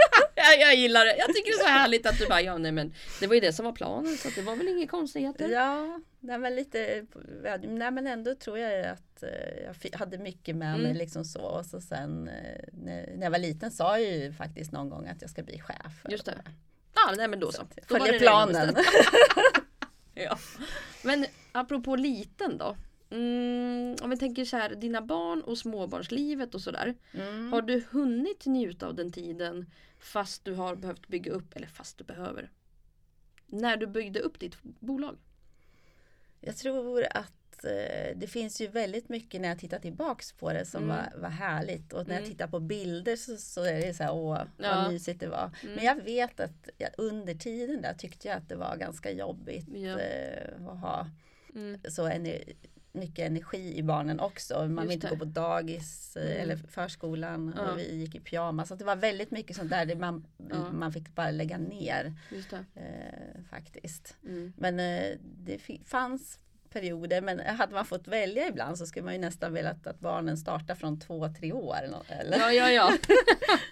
[0.34, 1.16] jag, jag gillar det.
[1.16, 3.40] Jag tycker det är så härligt att du bara, ja nej men det var ju
[3.40, 5.48] det som var planen så det var väl inga konstigheter.
[5.48, 7.06] Ja, nej men lite,
[7.62, 9.28] nej men ändå tror jag att eh,
[9.82, 10.96] jag hade mycket med mig Mm.
[10.96, 11.40] liksom så.
[11.40, 15.20] Och så sen eh, när, jag var liten sa jag ju faktiskt någon gång att
[15.22, 15.92] jag ska bli chef.
[16.08, 16.34] Just det.
[16.94, 17.62] Ja, nej men då så.
[17.88, 18.74] Redan planen.
[20.14, 20.38] Ja.
[21.02, 22.76] Men apropå liten då.
[23.10, 26.94] Mm, om vi tänker så här, dina barn och småbarnslivet och sådär.
[27.14, 27.52] Mm.
[27.52, 31.98] Har du hunnit njuta av den tiden fast du har behövt bygga upp, eller fast
[31.98, 32.50] du behöver?
[33.46, 35.16] När du byggde upp ditt bolag?
[36.40, 40.66] Jag tror att eh, det finns ju väldigt mycket när jag tittar tillbaks på det
[40.66, 40.96] som Mm.
[40.96, 41.92] var, var härligt.
[41.92, 42.22] Och när Mm.
[42.24, 44.74] jag tittar på bilder så, så är det så här, åh Ja.
[44.82, 45.50] vad mysigt det var.
[45.62, 45.74] Mm.
[45.74, 49.66] Men jag vet att jag, under tiden där tyckte jag att det var ganska jobbigt
[49.74, 49.98] Ja.
[50.00, 51.06] eh, att ha
[51.54, 51.80] Mm.
[51.88, 52.44] så ener,
[52.92, 54.68] mycket energi i barnen också.
[54.68, 56.40] Man vill inte gå på dagis eh, Mm.
[56.42, 57.70] eller förskolan Ja.
[57.72, 58.68] och vi gick i pyjamas.
[58.68, 60.72] Så det var väldigt mycket sånt där man, Ja.
[60.72, 62.14] man fick bara lägga ner
[62.74, 64.16] eh, faktiskt.
[64.24, 64.52] Mm.
[64.56, 66.38] Men eh, det fanns
[66.70, 70.36] perioder men hade man fått välja ibland så skulle man ju nästan velat att barnen
[70.36, 71.76] startar från två, tre år.
[72.08, 72.38] eller?
[72.38, 72.92] Ja, ja, ja.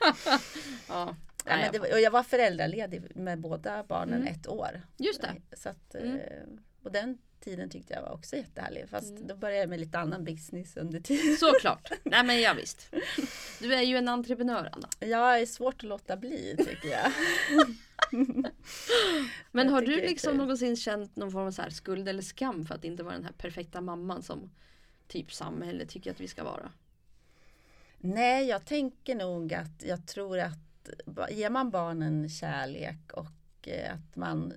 [0.89, 1.17] ja.
[1.49, 4.33] Ja, men det, och jag var föräldraledig med båda barnen Mm.
[4.35, 4.83] ett år.
[4.97, 5.57] Just det.
[5.57, 6.17] Så att, Mm.
[6.17, 6.23] eh,
[6.83, 8.89] och den tiden tyckte jag var också jättehärlig.
[8.89, 9.27] Fast Mm.
[9.27, 11.37] då började jag med lite annan business under tiden.
[11.37, 11.91] Såklart.
[12.05, 12.95] Nej men ja, visst.
[13.61, 14.89] Du är ju en entreprenör Anna.
[15.01, 17.13] Jag är svårt att låta bli tycker jag.
[19.53, 22.23] Men Jag har du det liksom någonsin känt någon form av så här skuld eller
[22.23, 24.51] skam för att inte vara den här perfekta mamman som
[25.09, 26.73] typ samhället tycker att vi ska vara?
[27.99, 30.89] Nej, jag tänker nog att jag tror att
[31.31, 34.53] ger man barnen kärlek och eh, att man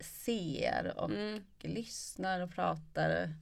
[0.00, 1.42] ser och Mm.
[1.60, 3.32] lyssnar och pratar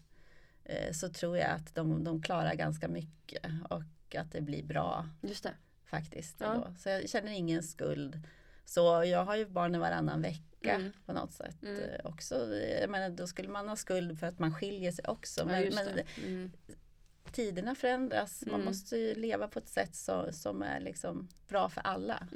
[0.64, 5.06] eh, så tror jag att de, de klarar ganska mycket och att det blir bra
[5.22, 5.54] Just det.
[5.84, 6.36] faktiskt.
[6.40, 6.74] Ja.
[6.78, 8.20] Så jag känner ingen skuld.
[8.64, 10.44] Så jag har ju barnen varannan vecka
[10.74, 10.92] Mm.
[11.06, 11.80] på något sätt Mm.
[11.82, 12.54] eh, också.
[12.56, 15.40] Jag menar, då skulle man ha skuld för att man skiljer sig också.
[15.40, 15.98] Ja, Men, just men.
[16.26, 16.52] Mm.
[17.32, 18.42] tiderna förändras.
[18.46, 18.64] Man Mm.
[18.66, 22.28] måste ju leva på ett sätt så, som är liksom bra för alla.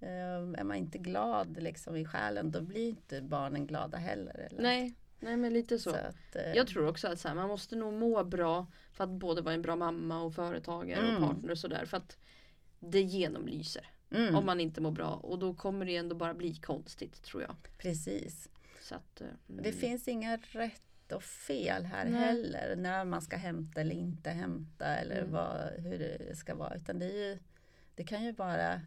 [0.00, 0.14] Mm.
[0.14, 0.54] Mm.
[0.54, 4.34] Eh, är man inte glad liksom i själen då blir inte barnen glada heller.
[4.50, 4.62] Eller?
[4.62, 4.94] Nej.
[5.20, 5.90] Nej men lite så.
[5.90, 9.10] Så att, eh, Jag tror också att här, man måste nog må bra för att
[9.10, 11.22] både vara en bra mamma och företagare Mm.
[11.22, 11.84] och partner och sådär.
[11.86, 12.16] För att
[12.80, 16.54] det genomlyser mm, om man inte mår bra och då kommer det ändå bara bli
[16.54, 17.56] konstigt tror jag.
[17.78, 18.48] Precis.
[18.80, 19.80] Så att, eh, Det mm.
[19.80, 22.20] finns inga rätt och fel här Nej.
[22.20, 22.76] heller.
[22.76, 25.32] När man ska hämta eller inte hämta eller Mm.
[25.32, 26.74] vad, hur det ska vara.
[26.74, 27.38] Utan det, ju,
[27.94, 28.80] det kan ju bara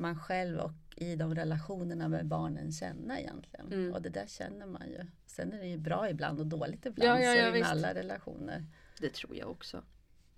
[0.00, 3.72] man själv och i de relationerna med barnen känna egentligen.
[3.72, 3.94] Mm.
[3.94, 5.06] Och det där känner man ju.
[5.26, 7.20] Sen är det ju bra ibland och dåligt ibland.
[7.20, 7.70] Ja, ja, så ja, med visst.
[7.70, 8.64] alla relationer.
[8.98, 9.82] Det tror jag också.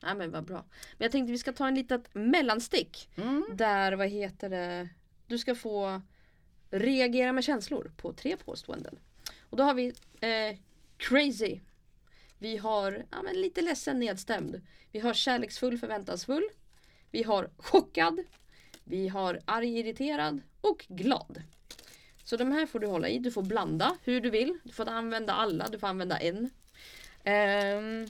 [0.02, 0.64] Nej men vad bra.
[0.98, 3.10] Men jag tänkte vi ska ta en litet mellanstick.
[3.16, 3.44] Mm.
[3.54, 4.88] Där, vad heter det,
[5.26, 6.02] du ska få
[6.70, 8.98] reagera med känslor på tre påståenden.
[9.40, 9.86] Och då har vi
[10.20, 10.58] eh,
[10.96, 11.60] crazy.
[12.38, 14.60] Vi har ja, men lite ledsen nedstämd.
[14.92, 16.48] Vi har kärleksfull förväntansfull.
[17.10, 18.20] Vi har chockad.
[18.84, 21.42] Vi har arg irriterad och glad.
[22.24, 23.18] Så de här får du hålla i.
[23.18, 24.58] Du får blanda hur du vill.
[24.64, 25.68] Du får använda alla.
[25.68, 26.50] Du får använda en.
[27.24, 28.06] Ehm,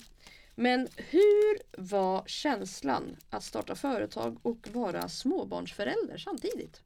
[0.55, 6.81] men hur var känslan att starta företag och vara småbarnsförälder samtidigt?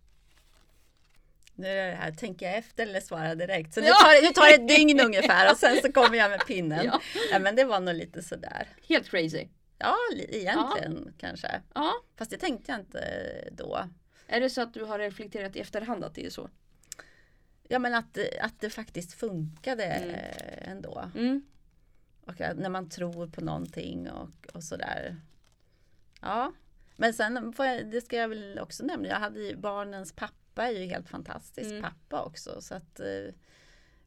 [1.55, 3.73] Nu är det här, tänker jag efter eller svara direkt?
[3.73, 6.45] Så nu tar, nu tar det ett dygn ungefär och sen så kommer jag med
[6.47, 6.85] pinnen.
[6.85, 7.01] Ja.
[7.31, 7.39] Ja.
[7.39, 8.67] men det var nog lite sådär.
[8.89, 9.47] Helt crazy.
[9.77, 11.61] Ja, li- egentligen kanske.
[11.73, 11.91] Ja.
[12.15, 13.01] Fast det tänkte jag inte
[13.51, 13.79] då.
[14.27, 16.49] Är det så att du har reflekterat i efterhand att det är så?
[17.67, 20.15] Ja men att, att det faktiskt funkade Mm.
[20.61, 21.11] ändå.
[21.15, 21.41] Mm.
[22.25, 25.15] Och när man tror på någonting och, och sådär.
[26.21, 26.53] Ja.
[26.95, 27.53] Men sen,
[27.91, 31.69] det ska jag väl också nämna, jag hade ju barnens pappa är ju helt fantastisk
[31.69, 31.81] Mm.
[31.81, 32.61] pappa också.
[32.61, 33.25] Så att eh,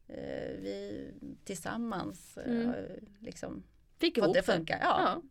[0.07, 1.07] eh, vi
[1.43, 2.75] tillsammans eh, Mm.
[3.19, 3.63] liksom
[3.99, 4.77] Fick ihop det funka.
[4.81, 5.01] Ja.
[5.05, 5.21] Ja.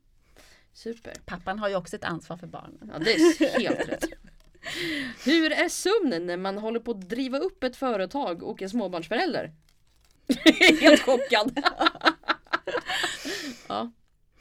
[0.72, 1.12] Super.
[1.24, 2.90] Pappan har ju också ett ansvar för barnen.
[2.92, 4.04] Ja, det är helt rätt.
[5.24, 9.52] Hur är sömnen när man håller på att driva upp ett företag och är småbarnsförälder?
[10.80, 11.62] helt chockad.
[13.68, 13.90] ja.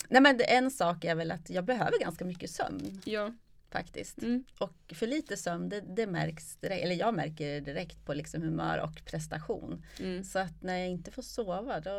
[0.10, 3.34] Nej men en sak är väl att jag behöver ganska mycket sömn Ja.
[3.72, 4.22] faktiskt.
[4.22, 4.44] Mm.
[4.58, 8.42] Och för lite sömn, det, det märks direkt, eller jag märker det direkt på liksom
[8.42, 9.86] humör och prestation.
[10.00, 10.24] Mm.
[10.24, 11.92] Så att när jag inte får sova, då,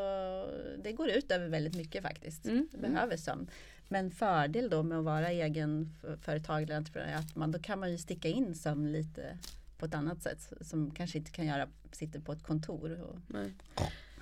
[0.83, 2.47] det går ut över väldigt mycket faktiskt.
[2.47, 2.69] Mm.
[2.73, 3.51] Jag behöver sömn.
[3.93, 7.59] Men fördel då med att vara egen f- företagare eller entreprenör är att man, då
[7.59, 9.39] kan man ju sticka in sömn lite
[9.79, 13.01] på ett annat sätt som kanske inte kan göra, sitter på ett kontor.
[13.01, 13.53] Och, Nej.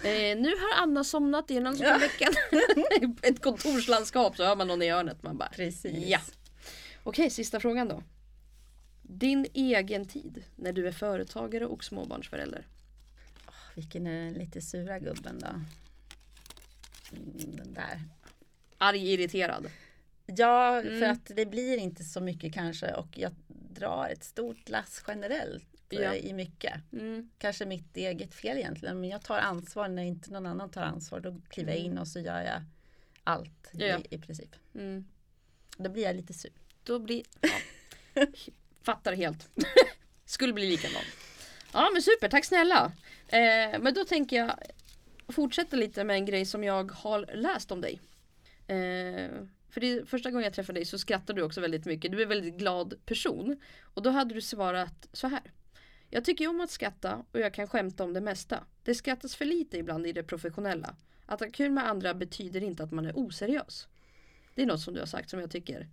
[0.02, 1.98] Eh, nu har Anna somnat i någon Ja.
[1.98, 2.32] veckan.
[3.22, 5.22] ett kontorslandskap så hör man någon i hörnet.
[5.22, 6.08] Man bara, precis.
[6.08, 6.20] Ja.
[7.02, 8.02] Okej, sista frågan då.
[9.02, 12.66] Din egen tid när du är företagare och småbarnsförälder.
[13.74, 15.46] Vilken är den lite sura gubben då?
[15.46, 15.66] Mm,
[17.56, 18.02] Den där.
[18.78, 19.70] Arg, irriterad.
[20.26, 21.10] Ja, för Mm.
[21.12, 25.98] att det blir inte så mycket kanske och jag drar ett stort lass generellt eh,
[26.00, 26.14] Ja.
[26.14, 26.74] i mycket.
[26.92, 27.30] Mm.
[27.38, 31.20] Kanske mitt eget fel egentligen men jag tar ansvar när inte någon annan tar ansvar.
[31.20, 31.98] Då kliver jag in Mm.
[32.00, 32.62] och så gör jag
[33.24, 33.98] allt Ja.
[33.98, 34.56] i, i princip.
[34.74, 35.04] Mm.
[35.76, 36.52] Då blir jag lite sur.
[36.84, 37.22] Då blir...
[37.40, 38.26] Ja.
[38.82, 39.48] Fattar helt.
[40.24, 41.02] Skulle bli likadan.
[41.72, 42.92] Ja men super, tack snälla.
[43.28, 44.54] Eh, men då tänker jag
[45.28, 48.00] fortsätta lite med en grej som jag har läst om dig.
[48.68, 49.30] Eh,
[49.70, 52.12] för det, första gången jag träffade dig så skrattade du också väldigt mycket.
[52.12, 53.60] Du är en väldigt glad person.
[53.82, 55.52] Och då hade du svarat så här.
[56.10, 58.64] Jag tycker om att skratta och jag kan skämta om det mesta.
[58.82, 60.96] Det skrattas för lite ibland i det professionella.
[61.26, 63.88] Att ha kul med andra betyder inte att man är oseriös.
[64.54, 65.88] Det är något som du har sagt som jag tycker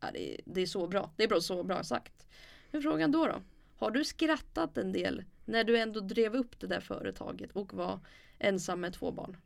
[0.00, 1.10] ja, det, är, det är så bra.
[1.16, 2.26] Det är bra, så bra sagt.
[2.70, 3.42] Men frågan då då?
[3.76, 8.00] Har du skrattat en del när du ändå drev upp det där företaget och var
[8.38, 9.36] ensam med två barn?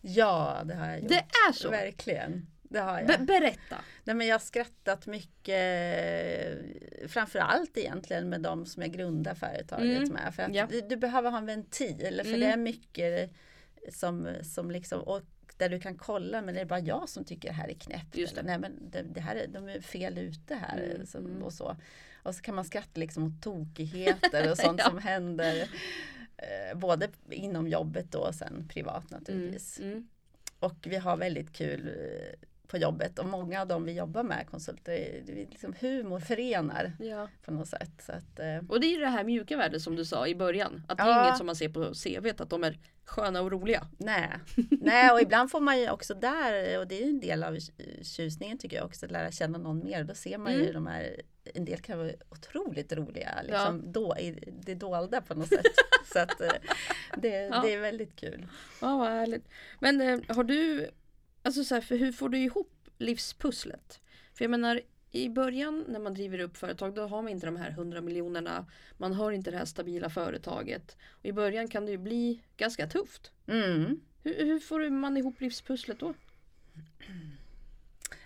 [0.00, 1.08] Ja, det har jag gjort.
[1.08, 1.70] Det är så?
[1.70, 2.46] Verkligen.
[2.62, 3.06] Det har jag.
[3.06, 3.76] Be berätta!
[4.04, 6.58] Nej, men jag har skrattat mycket,
[7.06, 10.12] framförallt egentligen med de som jag grundar företaget Mm.
[10.12, 10.34] med.
[10.34, 10.66] För att Ja.
[10.70, 12.40] du, du behöver ha en ventil, för Mm.
[12.40, 13.30] det är mycket
[13.92, 15.22] som, som liksom, och
[15.56, 18.16] där du kan kolla, men det är bara jag som tycker det här är knäppt.
[18.16, 18.40] Just det.
[18.40, 20.90] Eller, Nej, men det, det här är, de är fel ute här.
[20.94, 21.42] Mm, Som, mm.
[21.42, 21.76] Och, så.
[22.22, 24.88] och så kan man skratta liksom åt tokigheter och sånt Ja.
[24.90, 25.68] som händer.
[26.38, 29.78] Eh, både inom jobbet då och sen privat naturligtvis.
[29.78, 30.08] Mm, mm.
[30.60, 34.46] Och vi har väldigt kul eh, på jobbet och många av dem vi jobbar med
[34.50, 37.28] konsulter, är liksom humor förenar Ja.
[37.44, 37.90] på något sätt.
[38.06, 40.34] Så att, eh, Och det är ju det här mjuka värdet som du sa i
[40.34, 40.82] början.
[40.88, 41.24] Att det är Ja.
[41.26, 43.86] inget som man ser på CV, att de är sköna och roliga.
[43.98, 44.30] nej.
[44.70, 47.58] nej, och ibland får man ju också där, och det är ju en del av
[48.02, 50.04] tjusningen tycker jag också, att lära känna någon mer.
[50.04, 50.74] Då ser man ju Mm.
[50.74, 51.20] de här,
[51.54, 55.66] en del kan vara otroligt roliga, liksom då, i det dolda på något sätt.
[56.12, 56.52] Så att eh,
[57.16, 57.60] det, Ja.
[57.62, 58.46] det är väldigt kul.
[58.80, 59.48] Ja, vad härligt.
[59.80, 60.90] Men eh, har du,
[61.42, 64.00] alltså så här, för hur får du ihop livspusslet?
[64.34, 64.80] För jag menar,
[65.10, 68.66] i början när man driver upp företag då har man inte de här 100 miljonerna.
[68.96, 70.96] Man har inte det här stabila företaget.
[71.10, 73.32] Och I början kan det ju bli ganska tufft.
[73.46, 74.00] Mm.
[74.22, 76.14] Hur, hur får man ihop livspusslet då?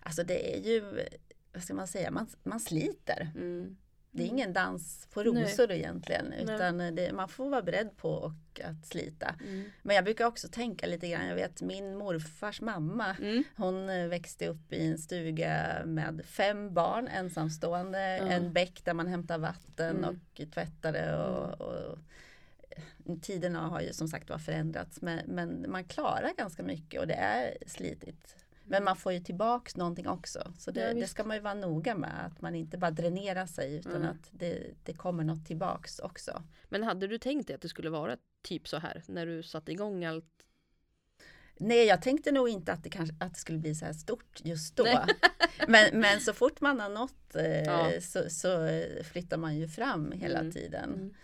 [0.03, 1.07] Alltså det är ju,
[1.53, 3.31] vad ska man säga, man, man sliter.
[3.35, 3.77] Mm.
[4.15, 5.43] Det är ingen dans på Nej.
[5.45, 6.43] rosor egentligen Nej.
[6.43, 9.35] utan det, man får vara beredd på och att slita.
[9.41, 9.71] Mm.
[9.83, 13.45] Men jag brukar också tänka lite grann, jag vet min morfars mamma Mm.
[13.57, 19.07] hon eh, växte upp i en stuga med fem barn ensamstående, en bäck där man
[19.07, 20.11] hämtar vatten Mm.
[20.11, 21.99] och tvättade och, och
[22.71, 27.07] eh, tiderna har ju som sagt var förändrats men, men man klarar ganska mycket och
[27.07, 28.37] det är slitigt.
[28.73, 30.53] Men man får ju tillbaks någonting också.
[30.59, 32.27] Så det, Ja, det ska man ju vara noga med.
[32.27, 34.09] Att man inte bara dränerar sig utan Mm.
[34.09, 36.43] att det, det kommer något tillbaks också.
[36.69, 39.73] Men hade du tänkt dig att det skulle vara typ så här när du satte
[39.73, 40.25] igång allt?
[41.57, 44.41] Nej, jag tänkte nog inte att det, kanske, att det skulle bli så här stort
[44.45, 44.87] just då.
[45.69, 48.01] Men, men så fort man har nått eh, Ja.
[48.01, 50.53] så, så flyttar man ju fram hela Mm.
[50.53, 51.15] tiden.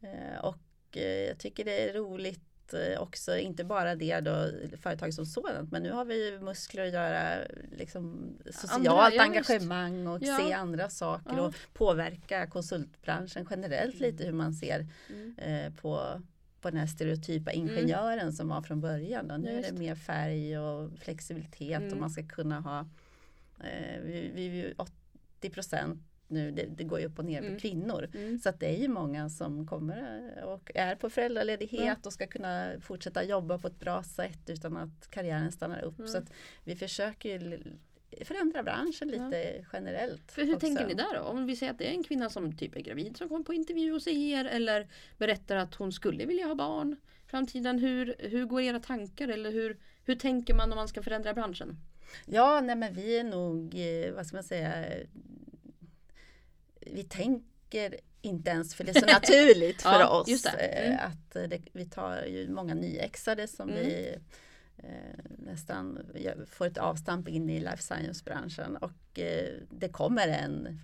[0.00, 4.50] Eh, och eh, jag tycker det är roligt eh, också, inte bara det då,
[4.82, 7.38] företag som sådant, men nu har vi muskler att göra
[7.76, 9.20] liksom, socialt ja, visst.
[9.22, 10.38] engagemang och Ja.
[10.38, 11.42] se andra saker Ja.
[11.42, 15.34] och påverka konsultbranschen generellt lite hur man ser Mm.
[15.38, 16.22] eh, på,
[16.60, 19.28] på den här stereotypa ingenjören som var från början.
[19.28, 19.36] Då.
[19.36, 22.00] Nu Ja, är det mer färg och flexibilitet och Mm.
[22.00, 22.80] man ska kunna ha
[23.60, 27.60] eh, vi, vi 80 procent nu, det, det går ju upp och ner för Mm.
[27.60, 28.08] kvinnor.
[28.14, 28.38] Mm.
[28.38, 32.72] Så att det är ju många som kommer och är på föräldraledighet och ska kunna
[32.80, 35.98] fortsätta jobba på ett bra sätt utan att karriären stannar upp.
[35.98, 36.10] Mm.
[36.10, 36.32] Så att
[36.64, 37.62] vi försöker ju
[38.24, 40.32] förändra branschen lite generellt.
[40.32, 40.66] För hur också.
[40.66, 41.20] tänker ni där då?
[41.20, 43.54] Om vi säger att det är en kvinna som typ är gravid som kommer på
[43.54, 47.78] intervju hos er eller berättar att hon skulle vilja ha barn framtiden.
[47.78, 51.76] Hur, hur går era tankar eller hur, hur tänker man om man ska förändra branschen?
[52.26, 54.84] Ja, nej men vi är nog, eh, vad ska man säga,
[56.92, 60.42] vi tänker inte ens för det är så naturligt för Ja, oss.
[60.42, 60.48] det.
[60.50, 60.98] eh, Mm.
[61.06, 63.82] Att det, vi tar ju många nyexade som Mm.
[63.86, 64.14] vi
[64.76, 64.84] eh,
[65.38, 65.98] nästan
[66.50, 70.80] får ett avstamp in i life science-branschen och eh, det kommer en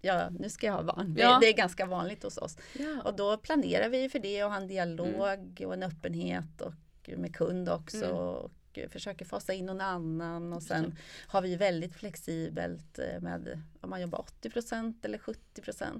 [0.00, 1.16] Ja, nu ska jag ha barn.
[1.18, 1.32] Ja.
[1.40, 2.56] Det, det är ganska vanligt hos oss.
[2.78, 3.02] Ja.
[3.04, 6.72] Och då planerar vi för det och har en dialog och en öppenhet och
[7.16, 8.04] med kund också.
[8.04, 8.50] Mm.
[8.86, 13.90] Och försöker fasa in någon annan och sen har vi väldigt flexibelt eh, med om
[13.90, 15.40] man jobbar 80% eller 70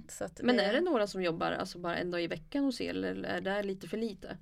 [0.09, 2.81] Så att Men är det några som jobbar alltså bara en dag i veckan hos
[2.81, 4.37] er eller är det lite för lite?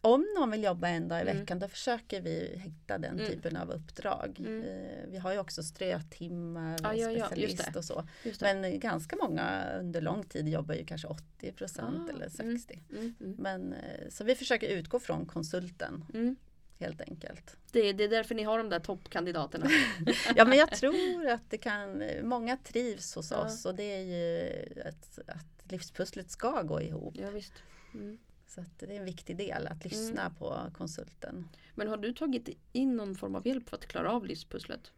[0.00, 1.36] Om någon vill jobba en dag i Mm.
[1.40, 3.26] veckan då försöker vi hitta den Mm.
[3.26, 4.36] typen av uppdrag.
[4.40, 4.62] Mm.
[4.62, 7.78] Eh, Vi har ju också strötimmar Ja, och ja, ja, just specialist det.
[7.78, 8.08] och så.
[8.22, 8.40] Det.
[8.40, 12.58] Men ganska många under lång tid jobbar ju kanske 80 Ah, eller mm.
[12.58, 12.82] 60.
[12.90, 16.36] Mm, mm, Men, eh, så vi försöker utgå från konsulten mm.
[16.78, 17.56] Helt enkelt.
[17.72, 19.66] Det, det är därför ni har de där toppkandidaterna.
[20.36, 23.36] Ja men jag tror att det kan, många trivs hos Ja.
[23.36, 27.14] oss och det är ju att, att livspusslet ska gå ihop.
[27.18, 27.52] ja, visst.
[27.94, 28.18] Mm.
[28.46, 31.48] Så det är en viktig del att lyssna på konsulten.
[31.74, 34.92] Men har du tagit in någon form av hjälp för att klara av livspusslet?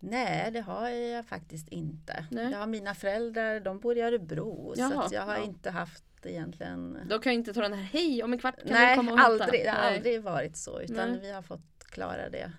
[0.00, 2.26] Nej det har jag faktiskt inte.
[2.30, 2.50] Nej.
[2.50, 5.44] Jag har mina föräldrar, de bor i Örebro så Jaha, att jag har ja.
[5.44, 8.72] inte haft egentligen Då kan jag inte ta den här hej om en kvart kan
[8.72, 9.44] Nej, du komma och hämta.
[9.44, 9.96] aldrig, det har Nej.
[9.96, 11.20] aldrig varit så utan Nej.
[11.20, 12.52] vi har fått klara det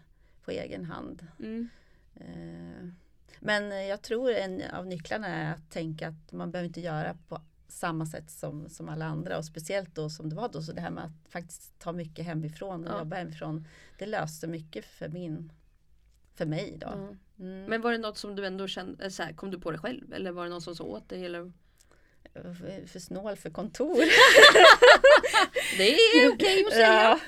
[0.45, 1.27] på egen hand.
[1.39, 1.69] Mm.
[2.15, 2.87] Eh,
[3.39, 7.41] Men jag tror en av nycklarna är att tänka att man behöver inte göra på
[7.67, 10.81] samma sätt som, som alla andra och speciellt då som det var då så det
[10.81, 12.99] här med att faktiskt ta mycket hemifrån och Ja.
[12.99, 13.67] jobba hemifrån.
[13.97, 15.51] Det löste mycket för min
[16.35, 16.87] för mig då.
[16.87, 17.15] Ja.
[17.43, 17.65] Mm.
[17.65, 19.77] Men var det något som du ändå kände, eh, så här, kom du på det
[19.77, 20.13] själv?
[20.13, 21.25] Eller var det någon som sa åt dig?
[21.25, 21.51] Eller?
[22.41, 23.97] För, för snål för kontor.
[25.77, 26.87] Det är okej att säga.
[27.03, 27.19] Ja.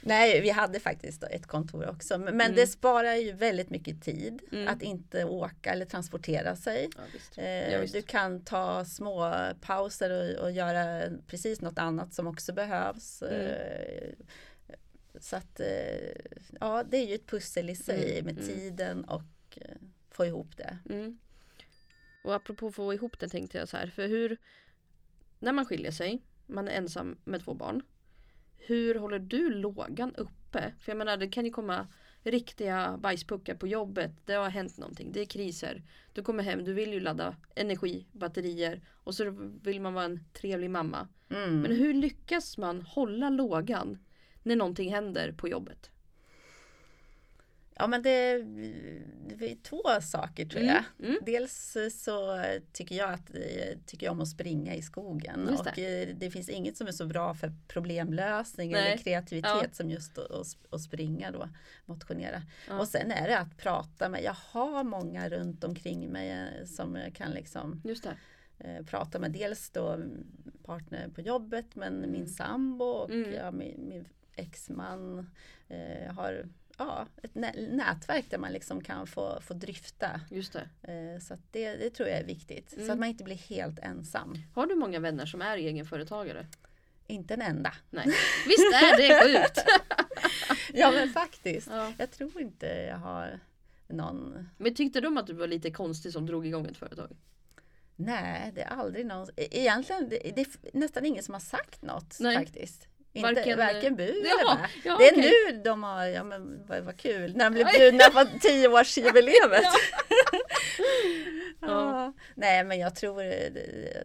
[0.00, 2.18] Nej, vi hade faktiskt ett kontor också.
[2.18, 2.54] Men Mm.
[2.54, 4.68] det sparar ju väldigt mycket tid Mm.
[4.68, 6.88] att inte åka eller transportera sig.
[7.36, 7.42] Ja.
[7.42, 12.52] Eh, Ja, du kan ta små pauser och, och göra precis något annat som också
[12.52, 13.22] behövs.
[13.22, 13.46] Mm.
[13.46, 14.08] Eh,
[15.20, 15.66] så att eh,
[16.60, 18.54] ja, det är ju ett pussel i sig Mm, med mm.
[18.54, 19.22] tiden och
[19.56, 19.76] eh,
[20.10, 20.78] få ihop det.
[20.90, 21.18] Mm.
[22.26, 23.86] Och apropå få ihop det tänkte jag så här.
[23.86, 24.36] För hur,
[25.38, 27.82] när man skiljer sig, man är ensam med två barn.
[28.56, 30.74] Hur håller du lågan uppe?
[30.80, 31.88] För jag menar det kan ju komma
[32.22, 34.12] riktiga bajspuckar på jobbet.
[34.24, 35.12] Det har hänt någonting.
[35.12, 35.82] Det är kriser.
[36.12, 39.30] Du kommer hem, du vill ju ladda energi, batterier och så
[39.62, 41.08] vill man vara en trevlig mamma.
[41.28, 41.60] Mm.
[41.60, 43.98] Men hur lyckas man hålla lågan
[44.42, 45.90] när någonting händer på jobbet?
[47.78, 48.38] Ja men det,
[49.38, 51.08] det är två saker tror Mm, jag.
[51.08, 51.18] mm.
[51.26, 53.30] Dels så tycker jag att
[53.86, 56.92] tycker jag om att springa i skogen Just och eh, det finns inget som är
[56.92, 58.86] så bra för problemlösning Nej.
[58.86, 59.68] eller kreativitet Ja.
[59.72, 61.48] som just att, att, springa då,
[61.84, 62.42] motionera.
[62.68, 62.80] Ja.
[62.80, 66.94] Och sen är det att prata med, jag har många runt omkring mig eh, som
[66.96, 68.16] jag kan liksom det.
[68.58, 69.30] eh, prata med.
[69.32, 70.26] Dels då mm,
[70.64, 73.32] partner på jobbet men min sambo och Mm.
[73.34, 75.30] ja, min, min exman.
[75.68, 80.20] Eh, har ja, ett nä- nätverk där man liksom kan få, få dryfta.
[80.30, 80.92] Just det.
[80.92, 82.70] Eh, så det, det tror jag är viktigt.
[82.70, 82.90] Så Mm.
[82.90, 84.38] att man inte blir helt ensam.
[84.54, 86.46] Har du många vänner som är egenföretagare?
[87.06, 87.72] Inte en enda.
[87.90, 88.06] Nej.
[88.46, 89.64] Visst är det sjukt?
[90.74, 91.68] Ja men faktiskt.
[91.70, 91.92] Ja.
[91.98, 93.40] Jag tror inte jag har
[93.88, 94.48] någon.
[94.58, 97.16] Men tyckte de att du var lite konstig som drog igång ett företag?
[97.96, 99.28] Nej, det är aldrig någon.
[99.36, 100.46] e- Egentligen det, det är
[100.78, 102.36] nästan ingen som har sagt något Nej.
[102.36, 102.88] faktiskt.
[103.16, 104.68] Inte, Varken- varken, bu eller Ja, bä.
[104.88, 105.32] ja, det är okej.
[105.52, 109.64] nu de har, ja men vad, vad kul, när de blev bjudna på tioårsjubileet.
[111.60, 112.12] ja.
[112.34, 114.02] Nej men jag tror eh,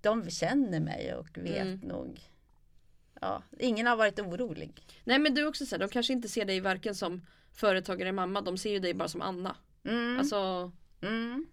[0.00, 1.76] de känner mig och vet Mm.
[1.82, 2.20] nog.
[3.20, 4.86] Ja, ingen har varit orolig.
[5.04, 8.40] Nej men du också så här, de kanske inte ser dig varken som företagare mamma,
[8.40, 9.56] de ser ju dig bara som Anna.
[9.84, 10.18] Mm.
[10.18, 11.46] Alltså, Mm.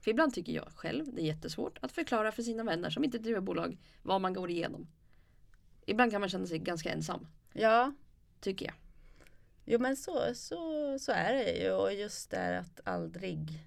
[0.00, 3.18] för ibland tycker jag själv det är jättesvårt att förklara för sina vänner som inte
[3.18, 4.86] driver bolag vad man går igenom.
[5.86, 7.92] Ibland kan man känna sig ganska ensam, Ja,
[8.40, 8.74] tycker jag.
[9.64, 13.60] jo men så, så, så är det ju och just det här att aldrig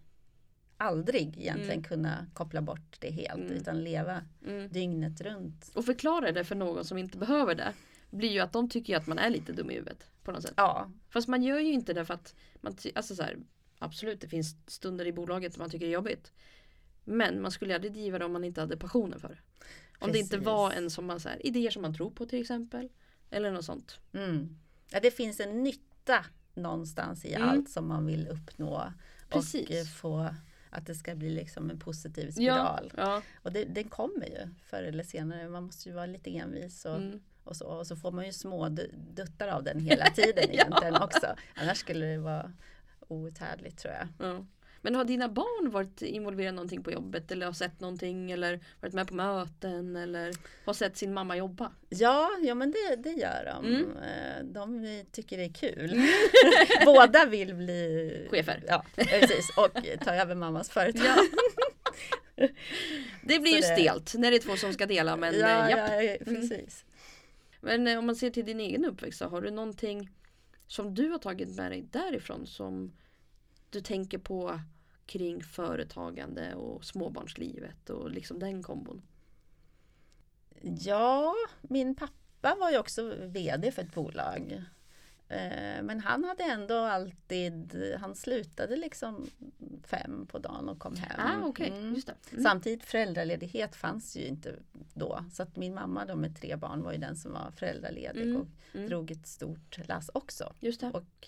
[0.77, 1.83] aldrig egentligen Mm.
[1.83, 3.51] kunna koppla bort det helt Mm.
[3.53, 4.69] utan leva Mm.
[4.69, 5.71] dygnet runt.
[5.75, 7.73] Och förklara det för någon som inte behöver det
[8.09, 10.53] blir ju att de tycker att man är lite dum i huvudet på något sätt.
[10.57, 13.37] Ja, Fast man gör ju inte det för att man, alltså så här,
[13.79, 16.31] absolut det finns stunder i bolaget som man tycker är jobbigt.
[17.03, 19.37] Men man skulle aldrig driva det om man inte hade passionen för det.
[19.99, 22.41] Om det inte var en som man, så här, idéer som man tror på till
[22.41, 22.89] exempel.
[23.29, 23.99] Eller något sånt.
[24.13, 24.57] Mm.
[24.91, 27.49] Ja, det finns en nytta någonstans i Mm.
[27.49, 28.93] allt som man vill uppnå.
[29.29, 29.81] Precis.
[29.81, 30.35] Och få
[30.69, 32.93] att det ska bli liksom en positiv spiral.
[32.97, 35.49] Ja, Och det, den kommer ju förr eller senare.
[35.49, 37.19] Man måste ju vara lite envis och, mm.
[37.43, 40.53] och, så, och så får man ju små du- duttar av den hela tiden Ja.
[40.53, 41.35] egentligen också.
[41.55, 42.53] Annars skulle det vara
[43.07, 44.07] outhärdligt tror jag.
[44.29, 44.45] ja.
[44.81, 48.93] Men har dina barn varit involverade någonting på jobbet eller har sett någonting eller varit
[48.93, 50.33] med på möten eller
[50.65, 51.71] har sett sin mamma jobba?
[51.89, 53.65] Ja, ja men det, det gör de.
[53.65, 53.97] Mm.
[53.97, 56.01] Eh, De tycker det är kul.
[56.85, 58.63] Båda vill bli Chefer.
[58.67, 59.49] Ja, precis.
[59.57, 61.03] Och ta över mammas företag.
[61.05, 62.47] Ja.
[63.23, 65.47] Det blir Så ju det- stelt när det är två som ska dela men ja,
[65.49, 65.91] ja, japp.
[65.91, 66.85] ja, ja, precis.
[67.61, 70.09] Men eh, om man ser till din egen uppväxt, har du någonting
[70.67, 72.93] som du har tagit med dig därifrån som
[73.69, 74.59] du tänker på
[75.05, 79.01] kring företagande och småbarnslivet och liksom den kombon?
[80.61, 84.63] Ja, min pappa var ju också VD för ett bolag.
[85.29, 89.27] Eh, Men han hade ändå alltid, han slutade liksom
[89.83, 91.19] fem på dagen och kom hem.
[91.43, 91.83] Ah, okej, Mm.
[92.31, 92.43] Mm.
[92.43, 94.55] Samtidigt föräldraledighet fanns ju inte
[94.93, 95.25] då.
[95.31, 98.41] Så att min mamma då med tre barn var ju den som var föräldraledig Mm,
[98.41, 98.87] och mm.
[98.89, 100.53] drog ett stort lass också.
[100.59, 100.91] Just det.
[100.91, 101.27] Och,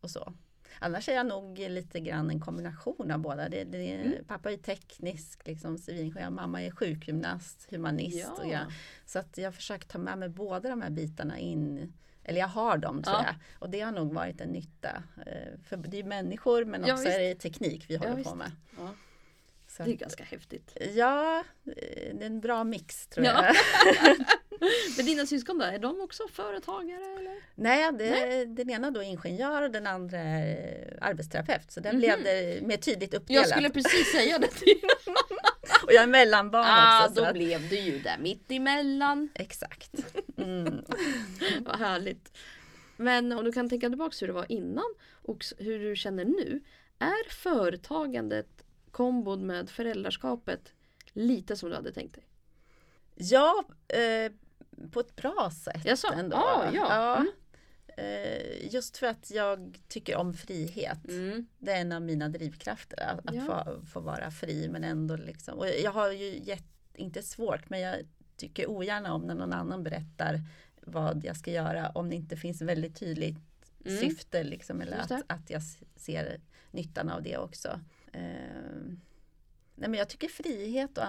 [0.00, 0.32] och så.
[0.78, 3.48] Annars är jag nog lite grann en kombination av båda.
[3.48, 4.24] Det, det, Mm.
[4.26, 6.30] Pappa är teknisk, liksom, civilingenjör.
[6.30, 8.28] Mamma är sjukgymnast, humanist.
[8.38, 8.50] Och Ja.
[8.52, 8.60] jag,
[9.06, 11.92] så att jag har försökt ta med mig båda de här bitarna in.
[12.24, 13.24] Eller jag har dem tror Ja.
[13.26, 13.34] jag.
[13.58, 15.02] Och det har nog varit en nytta.
[15.26, 17.16] eh, För det är människor men Ja, också visst.
[17.18, 18.30] är det teknik vi håller visst.
[18.30, 18.50] på med.
[18.78, 18.94] Ja,
[19.84, 20.76] det är ganska häftigt.
[20.94, 23.44] Ja, eh, det är en bra mix tror Ja.
[23.46, 23.56] jag.
[24.96, 27.36] Men dina syskon då, är de också företagare eller?
[27.54, 31.72] Nej, det, den ena då är ingenjör och den andra är arbetsterapeut.
[31.72, 31.98] Så där Mhm.
[32.00, 33.42] blev det mer tydligt uppdelat.
[33.42, 34.48] Jag skulle precis säga det.
[35.86, 37.14] Och jag är mellanbarn Ah, också.
[37.14, 39.28] så då att- blev du ju där mitt emellan.
[39.34, 39.90] Exakt.
[40.36, 40.84] Mm.
[41.60, 42.36] Vad härligt.
[42.96, 46.60] Men om du kan tänka tillbaka hur det var innan och hur du känner nu.
[46.98, 50.72] Är företagandet kombon med föräldraskapet
[51.12, 52.24] lite som du hade tänkt dig?
[53.14, 54.32] Ja, eh,
[54.90, 56.12] på ett bra sätt Jaså?
[56.12, 56.36] ändå.
[56.36, 57.16] Ah, ja.
[57.16, 57.28] Mm.
[57.96, 61.08] Eh, just för att jag tycker om frihet.
[61.08, 61.46] Mm.
[61.58, 63.06] Det är en av mina drivkrafter.
[63.06, 63.64] Att, att Ja.
[63.64, 65.58] få, få vara fri men ändå liksom.
[65.58, 66.64] Och jag har ju gett,
[66.94, 67.96] inte svårt men jag
[68.36, 70.40] tycker ogärna om när någon annan berättar
[70.80, 73.36] vad jag ska göra om det inte finns väldigt tydligt
[73.86, 74.00] Mm.
[74.00, 75.62] syfte liksom, eller att, att jag
[75.96, 77.80] ser nyttan av det också.
[78.12, 78.20] Eh,
[79.74, 81.04] nej men jag tycker frihet och,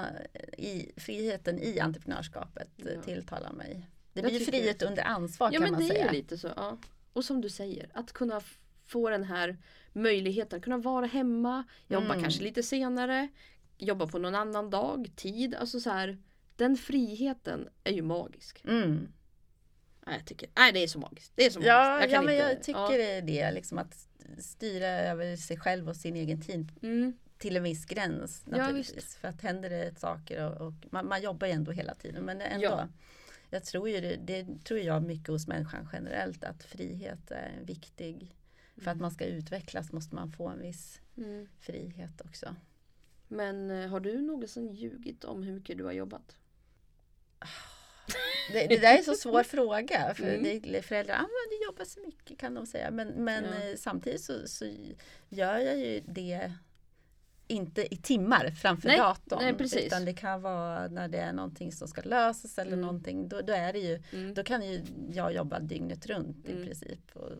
[0.58, 3.02] i, friheten i entreprenörskapet eh, Ja.
[3.02, 3.90] tilltalar mig.
[4.14, 6.04] Det Jag blir tycker- frihet under ansvar Ja kan men man det säga.
[6.06, 6.50] är ju lite så.
[6.56, 6.78] Ja.
[7.14, 8.42] Och som du säger, att kunna
[8.86, 9.58] få den här
[9.94, 12.22] möjligheten, kunna vara hemma, jobba Mm.
[12.22, 13.28] kanske lite senare,
[13.78, 16.18] jobba på någon annan dag, tid, alltså så här.
[16.56, 18.62] Den friheten är ju magisk.
[18.66, 19.08] Mm.
[20.06, 21.32] Nej, jag tycker, nej det är så magiskt.
[21.36, 21.68] Det är så magiskt.
[21.70, 22.90] Ja, kan ja men inte- jag tycker ja.
[22.90, 23.52] det är det.
[23.52, 24.08] Liksom att
[24.40, 27.14] styra över sig själv och sin egen tid Mm.
[27.38, 28.44] Till en viss gräns.
[28.52, 29.16] Ja, Naturligtvis.
[29.16, 32.24] För att händer det saker och, och man, man jobbar ju ändå hela tiden.
[32.24, 32.66] Men ändå.
[32.66, 32.88] Ja.
[33.50, 38.36] Jag tror ju det, det tror jag mycket hos människan generellt att frihet är viktig.
[38.84, 41.48] För att man ska utvecklas måste man få en viss Mm.
[41.60, 42.56] frihet också.
[43.28, 46.36] Men eh, har du någonsin ljugit om hur mycket du har jobbat?
[48.52, 50.14] Det, det där är en så svår fråga.
[50.14, 50.62] För Mm.
[50.62, 52.92] det, föräldrar, ah, men du jobbar så mycket kan de säga.
[52.92, 53.50] Men, men Ja.
[53.70, 54.66] eh, samtidigt så, så
[55.30, 56.54] gör jag ju det
[57.48, 59.40] inte i timmar framför Nej, datorn.
[59.72, 59.86] nej.
[59.86, 62.82] Utan det kan vara när det är någonting som ska lösas eller Mm.
[62.82, 63.28] någonting.
[63.30, 64.34] Då, då är det ju, Mm.
[64.34, 64.84] då kan ju
[65.14, 66.62] jag jobba dygnet runt Mm.
[66.62, 67.00] i princip.
[67.14, 67.32] Och,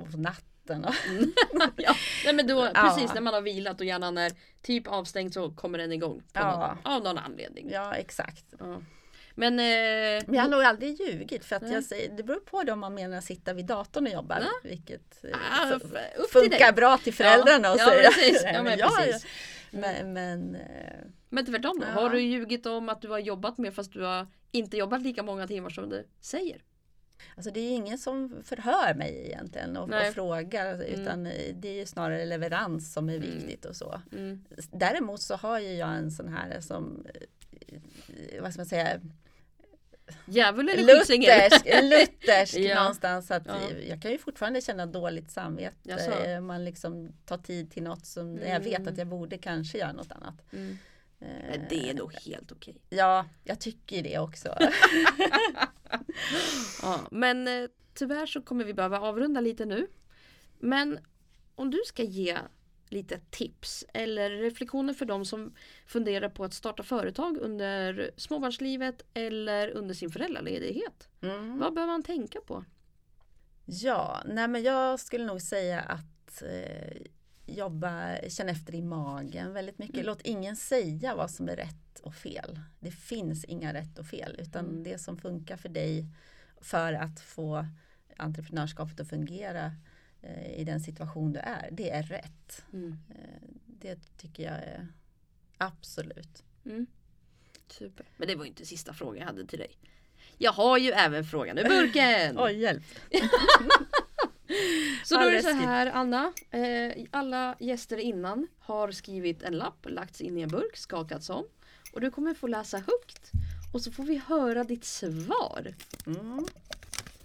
[0.00, 0.84] och på natten.
[0.84, 0.94] Och,
[1.76, 1.94] ja.
[2.24, 2.80] Nej men då, Ja.
[2.94, 4.32] precis när man har vilat och hjärnan är
[4.62, 6.18] typ avstängd så kommer den igång.
[6.20, 6.76] På Ja.
[6.84, 7.70] någon, av någon anledning.
[7.72, 8.44] ja exakt.
[8.58, 8.82] Ja.
[9.34, 11.72] Men, eh, Men jag har nog aldrig ljugit för att Nej.
[11.72, 14.40] jag säger, det beror på det om man menar sitta vid datorn och jobba.
[14.40, 14.68] Ja.
[14.68, 18.10] Vilket eh, ah, fu- upp till funkar bra till föräldrarna ja, att ja, säga.
[18.10, 18.42] Precis.
[18.44, 19.26] Ja, men, precis.
[19.70, 21.86] Men, men eh, men tvärtom då?
[21.86, 21.92] Ja.
[21.92, 25.22] Har du ljugit om att du har jobbat mer fast du har inte jobbat lika
[25.22, 26.62] många timmar som du säger?
[27.36, 31.68] alltså det är ju ingen som förhör mig egentligen och, och frågar utan eh, det
[31.68, 33.30] är ju snarare leverans som är Mm.
[33.30, 34.00] viktigt och så.
[34.12, 34.44] Mm.
[34.72, 37.06] Däremot så har ju jag en sån här som
[38.40, 39.00] vad ska man säga,
[40.26, 42.80] Djävul eller luthersk, luthersk Ja.
[42.80, 43.30] någonstans.
[43.30, 43.70] Att Ja.
[43.88, 45.76] Jag kan ju fortfarande känna dåligt samvete.
[45.82, 46.10] Jaså?
[46.24, 48.62] eh, Man liksom tar tid till något som jag Mm.
[48.62, 50.34] vet att jag borde kanske göra något annat.
[50.52, 50.78] Mm.
[51.20, 52.76] Eh, Men det är nog helt okej.
[52.88, 54.56] Ja, jag tycker det också.
[56.82, 59.86] Ja, men eh, tyvärr så kommer vi behöva avrunda lite nu.
[60.58, 60.98] Men
[61.54, 62.38] om du ska ge
[62.92, 65.54] lite tips eller reflektioner för de som
[65.86, 71.08] funderar på att starta företag under småbarnslivet eller under sin föräldraledighet.
[71.20, 71.58] Mm.
[71.58, 72.64] Vad behöver man tänka på?
[73.64, 77.02] Ja, nej men jag skulle nog säga att eh,
[77.46, 79.94] jobba, känna efter i magen väldigt mycket.
[79.94, 80.06] Mm.
[80.06, 82.60] Låt ingen säga vad som är rätt och fel.
[82.80, 84.82] Det finns inga rätt och fel utan Mm.
[84.82, 86.06] det som funkar för dig
[86.60, 87.66] för att få
[88.16, 89.72] entreprenörskapet att fungera
[90.56, 92.64] i den situation du är, det är rätt.
[92.72, 92.98] Mm.
[93.10, 94.88] Eh, det tycker jag är
[95.58, 96.42] absolut.
[96.64, 96.86] Mm.
[97.68, 98.06] Super.
[98.16, 99.78] Men det var inte sista frågan jag hade till dig.
[100.38, 102.38] Jag har ju även frågan ur burken!
[102.38, 102.82] Oj, hjälp!
[105.04, 106.32] Så då är det så här Anna.
[106.50, 111.44] Eh, alla gäster innan har skrivit en lapp, lagts in i en burk, skakats om.
[111.92, 113.30] Och du kommer få läsa högt.
[113.72, 115.74] Och så får vi höra ditt svar.
[116.06, 116.46] Mm.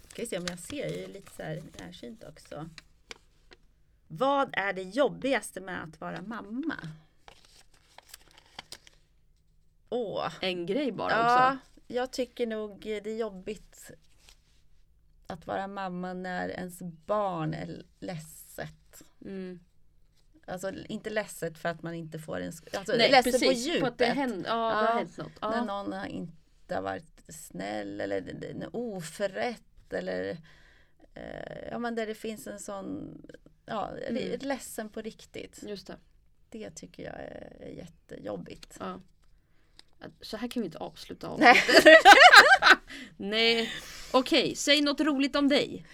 [0.08, 2.70] Ska vi se om jag ser, jag är lite så här närsynt också.
[4.08, 6.76] Vad är det jobbigaste med att vara mamma?
[9.90, 11.58] Åh, En grej bara ja, också.
[11.88, 13.92] jag tycker nog det är jobbigt
[15.28, 19.04] att vara mamma när ens barn är ledset.
[19.26, 19.60] Mm.
[20.46, 22.52] Alltså inte ledset för att man inte får en...
[22.74, 23.88] Alltså Nej ledsen precis, på på djupet.
[23.92, 25.42] att det händer, ja, det har Ja, hänt något.
[25.42, 25.64] När Ja.
[25.64, 30.38] någon har inte har varit snäll eller oförrätt eller
[31.14, 33.22] eh, ja men där det finns en sån
[33.68, 34.40] ja, Mm.
[34.42, 35.60] ledsen på riktigt.
[35.64, 35.98] Just det.
[36.50, 38.78] Det tycker jag är, jättejobbigt.
[38.80, 39.02] Ja.
[40.22, 41.40] Så här kan vi inte avsluta av.
[41.40, 41.56] Nej.
[43.18, 43.70] Nej.
[44.12, 45.86] Okej, säg något roligt om dig.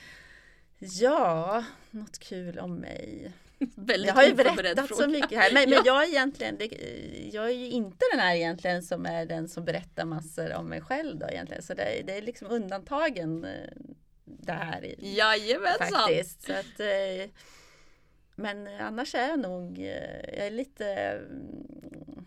[0.79, 3.31] ja, något kul om mig.
[3.75, 5.03] Väldigt Jag har ju berättat fråga.
[5.03, 5.53] så mycket här.
[5.53, 5.69] Men, Ja.
[5.77, 6.57] men jag är egentligen,
[7.31, 10.81] jag är ju inte den här egentligen som är den som berättar massor om mig
[10.81, 11.63] själv då egentligen.
[11.63, 13.69] Så det, är- det är liksom undantagen eh,
[14.25, 14.95] det här.
[14.99, 15.89] Jajamensan!
[15.91, 16.41] faktiskt.
[16.43, 17.29] Så att, eh,
[18.35, 19.85] men annars är jag nog, eh,
[20.37, 22.25] jag är lite mm,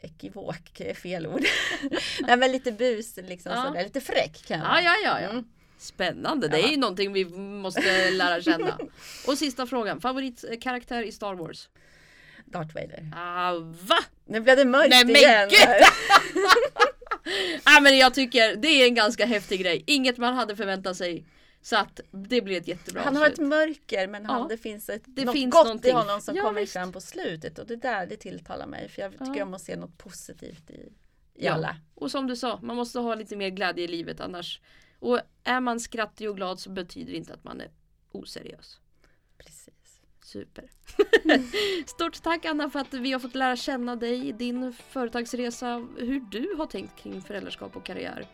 [0.00, 1.42] ekivok är fel ord.
[2.20, 3.62] Nej men lite bus liksom Ja.
[3.66, 4.80] sådär, lite fräck kan jag Ja, vara.
[4.82, 5.20] ja, ja.
[5.20, 5.28] ja.
[5.30, 5.44] Mm.
[5.78, 6.70] Spännande, det är Ja.
[6.70, 8.78] ju någonting vi måste lära känna.
[9.26, 11.68] Och sista frågan, favoritkaraktär i Star Wars?
[12.44, 13.10] Darth Vader.
[13.16, 13.98] Ah, va?
[14.24, 15.48] Nu blev det mörkt Nej, men igen.
[15.48, 15.58] gud!
[15.58, 15.80] här.
[17.76, 19.82] ah, men jag tycker det är en ganska häftig grej.
[19.86, 21.24] Inget man hade förväntat sig.
[21.64, 23.48] Så att det blir ett jättebra Han har ett avslut.
[23.48, 24.48] mörker men han, Ja.
[24.48, 25.90] det finns ett Det något finns gott någonting.
[25.90, 26.72] i honom som Ja, kommer visst.
[26.72, 29.44] fram på slutet och det där det tilltalar mig för jag tycker Ja.
[29.44, 30.92] om att se något positivt i,
[31.34, 31.76] i alla.
[31.94, 34.60] Och som du sa, man måste ha lite mer glädje i livet annars.
[34.98, 37.70] Och är man skrattig och glad så betyder det inte att man är
[38.12, 38.80] oseriös.
[39.38, 40.00] Precis.
[40.24, 40.70] Super.
[41.86, 45.86] Stort tack Anna för att vi har fått lära känna dig i din företagsresa.
[45.98, 48.26] Hur du har tänkt kring föräldraskap och karriär.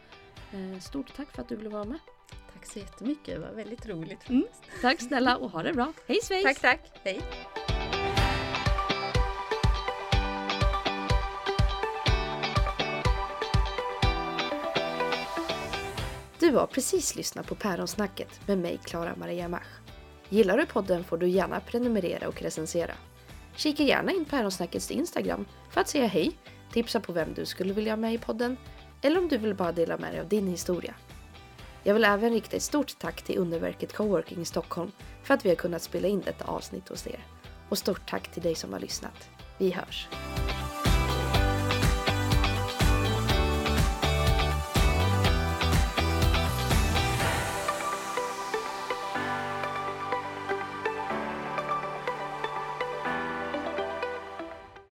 [0.52, 1.98] Eh, Stort tack för att du ville vara med.
[2.58, 4.28] Tack så jättemycket, det var väldigt roligt.
[4.28, 4.46] Mm.
[4.82, 5.92] Tack snälla och ha det bra.
[6.06, 6.44] Hej svejs!
[6.44, 6.80] Tack, tack.
[7.02, 7.20] Hej.
[16.38, 19.80] Du har precis lyssnat på Päronsnacket med mig, Klara Maria Mach.
[20.28, 22.94] Gillar du podden får du gärna prenumerera och recensera.
[23.56, 26.38] Kika gärna in Päronsnackets Instagram för att säga hej,
[26.72, 28.56] tipsa på vem du skulle vilja ha med i podden
[29.02, 30.94] eller om du vill bara dela med dig av din historia.
[31.88, 34.90] Jag vill även rikta ett stort tack till Underverket Coworking i Stockholm
[35.22, 37.24] för att vi har kunnat spela in detta avsnitt hos er.
[37.68, 39.30] Och stort tack till dig som har lyssnat.
[39.58, 40.08] Vi hörs!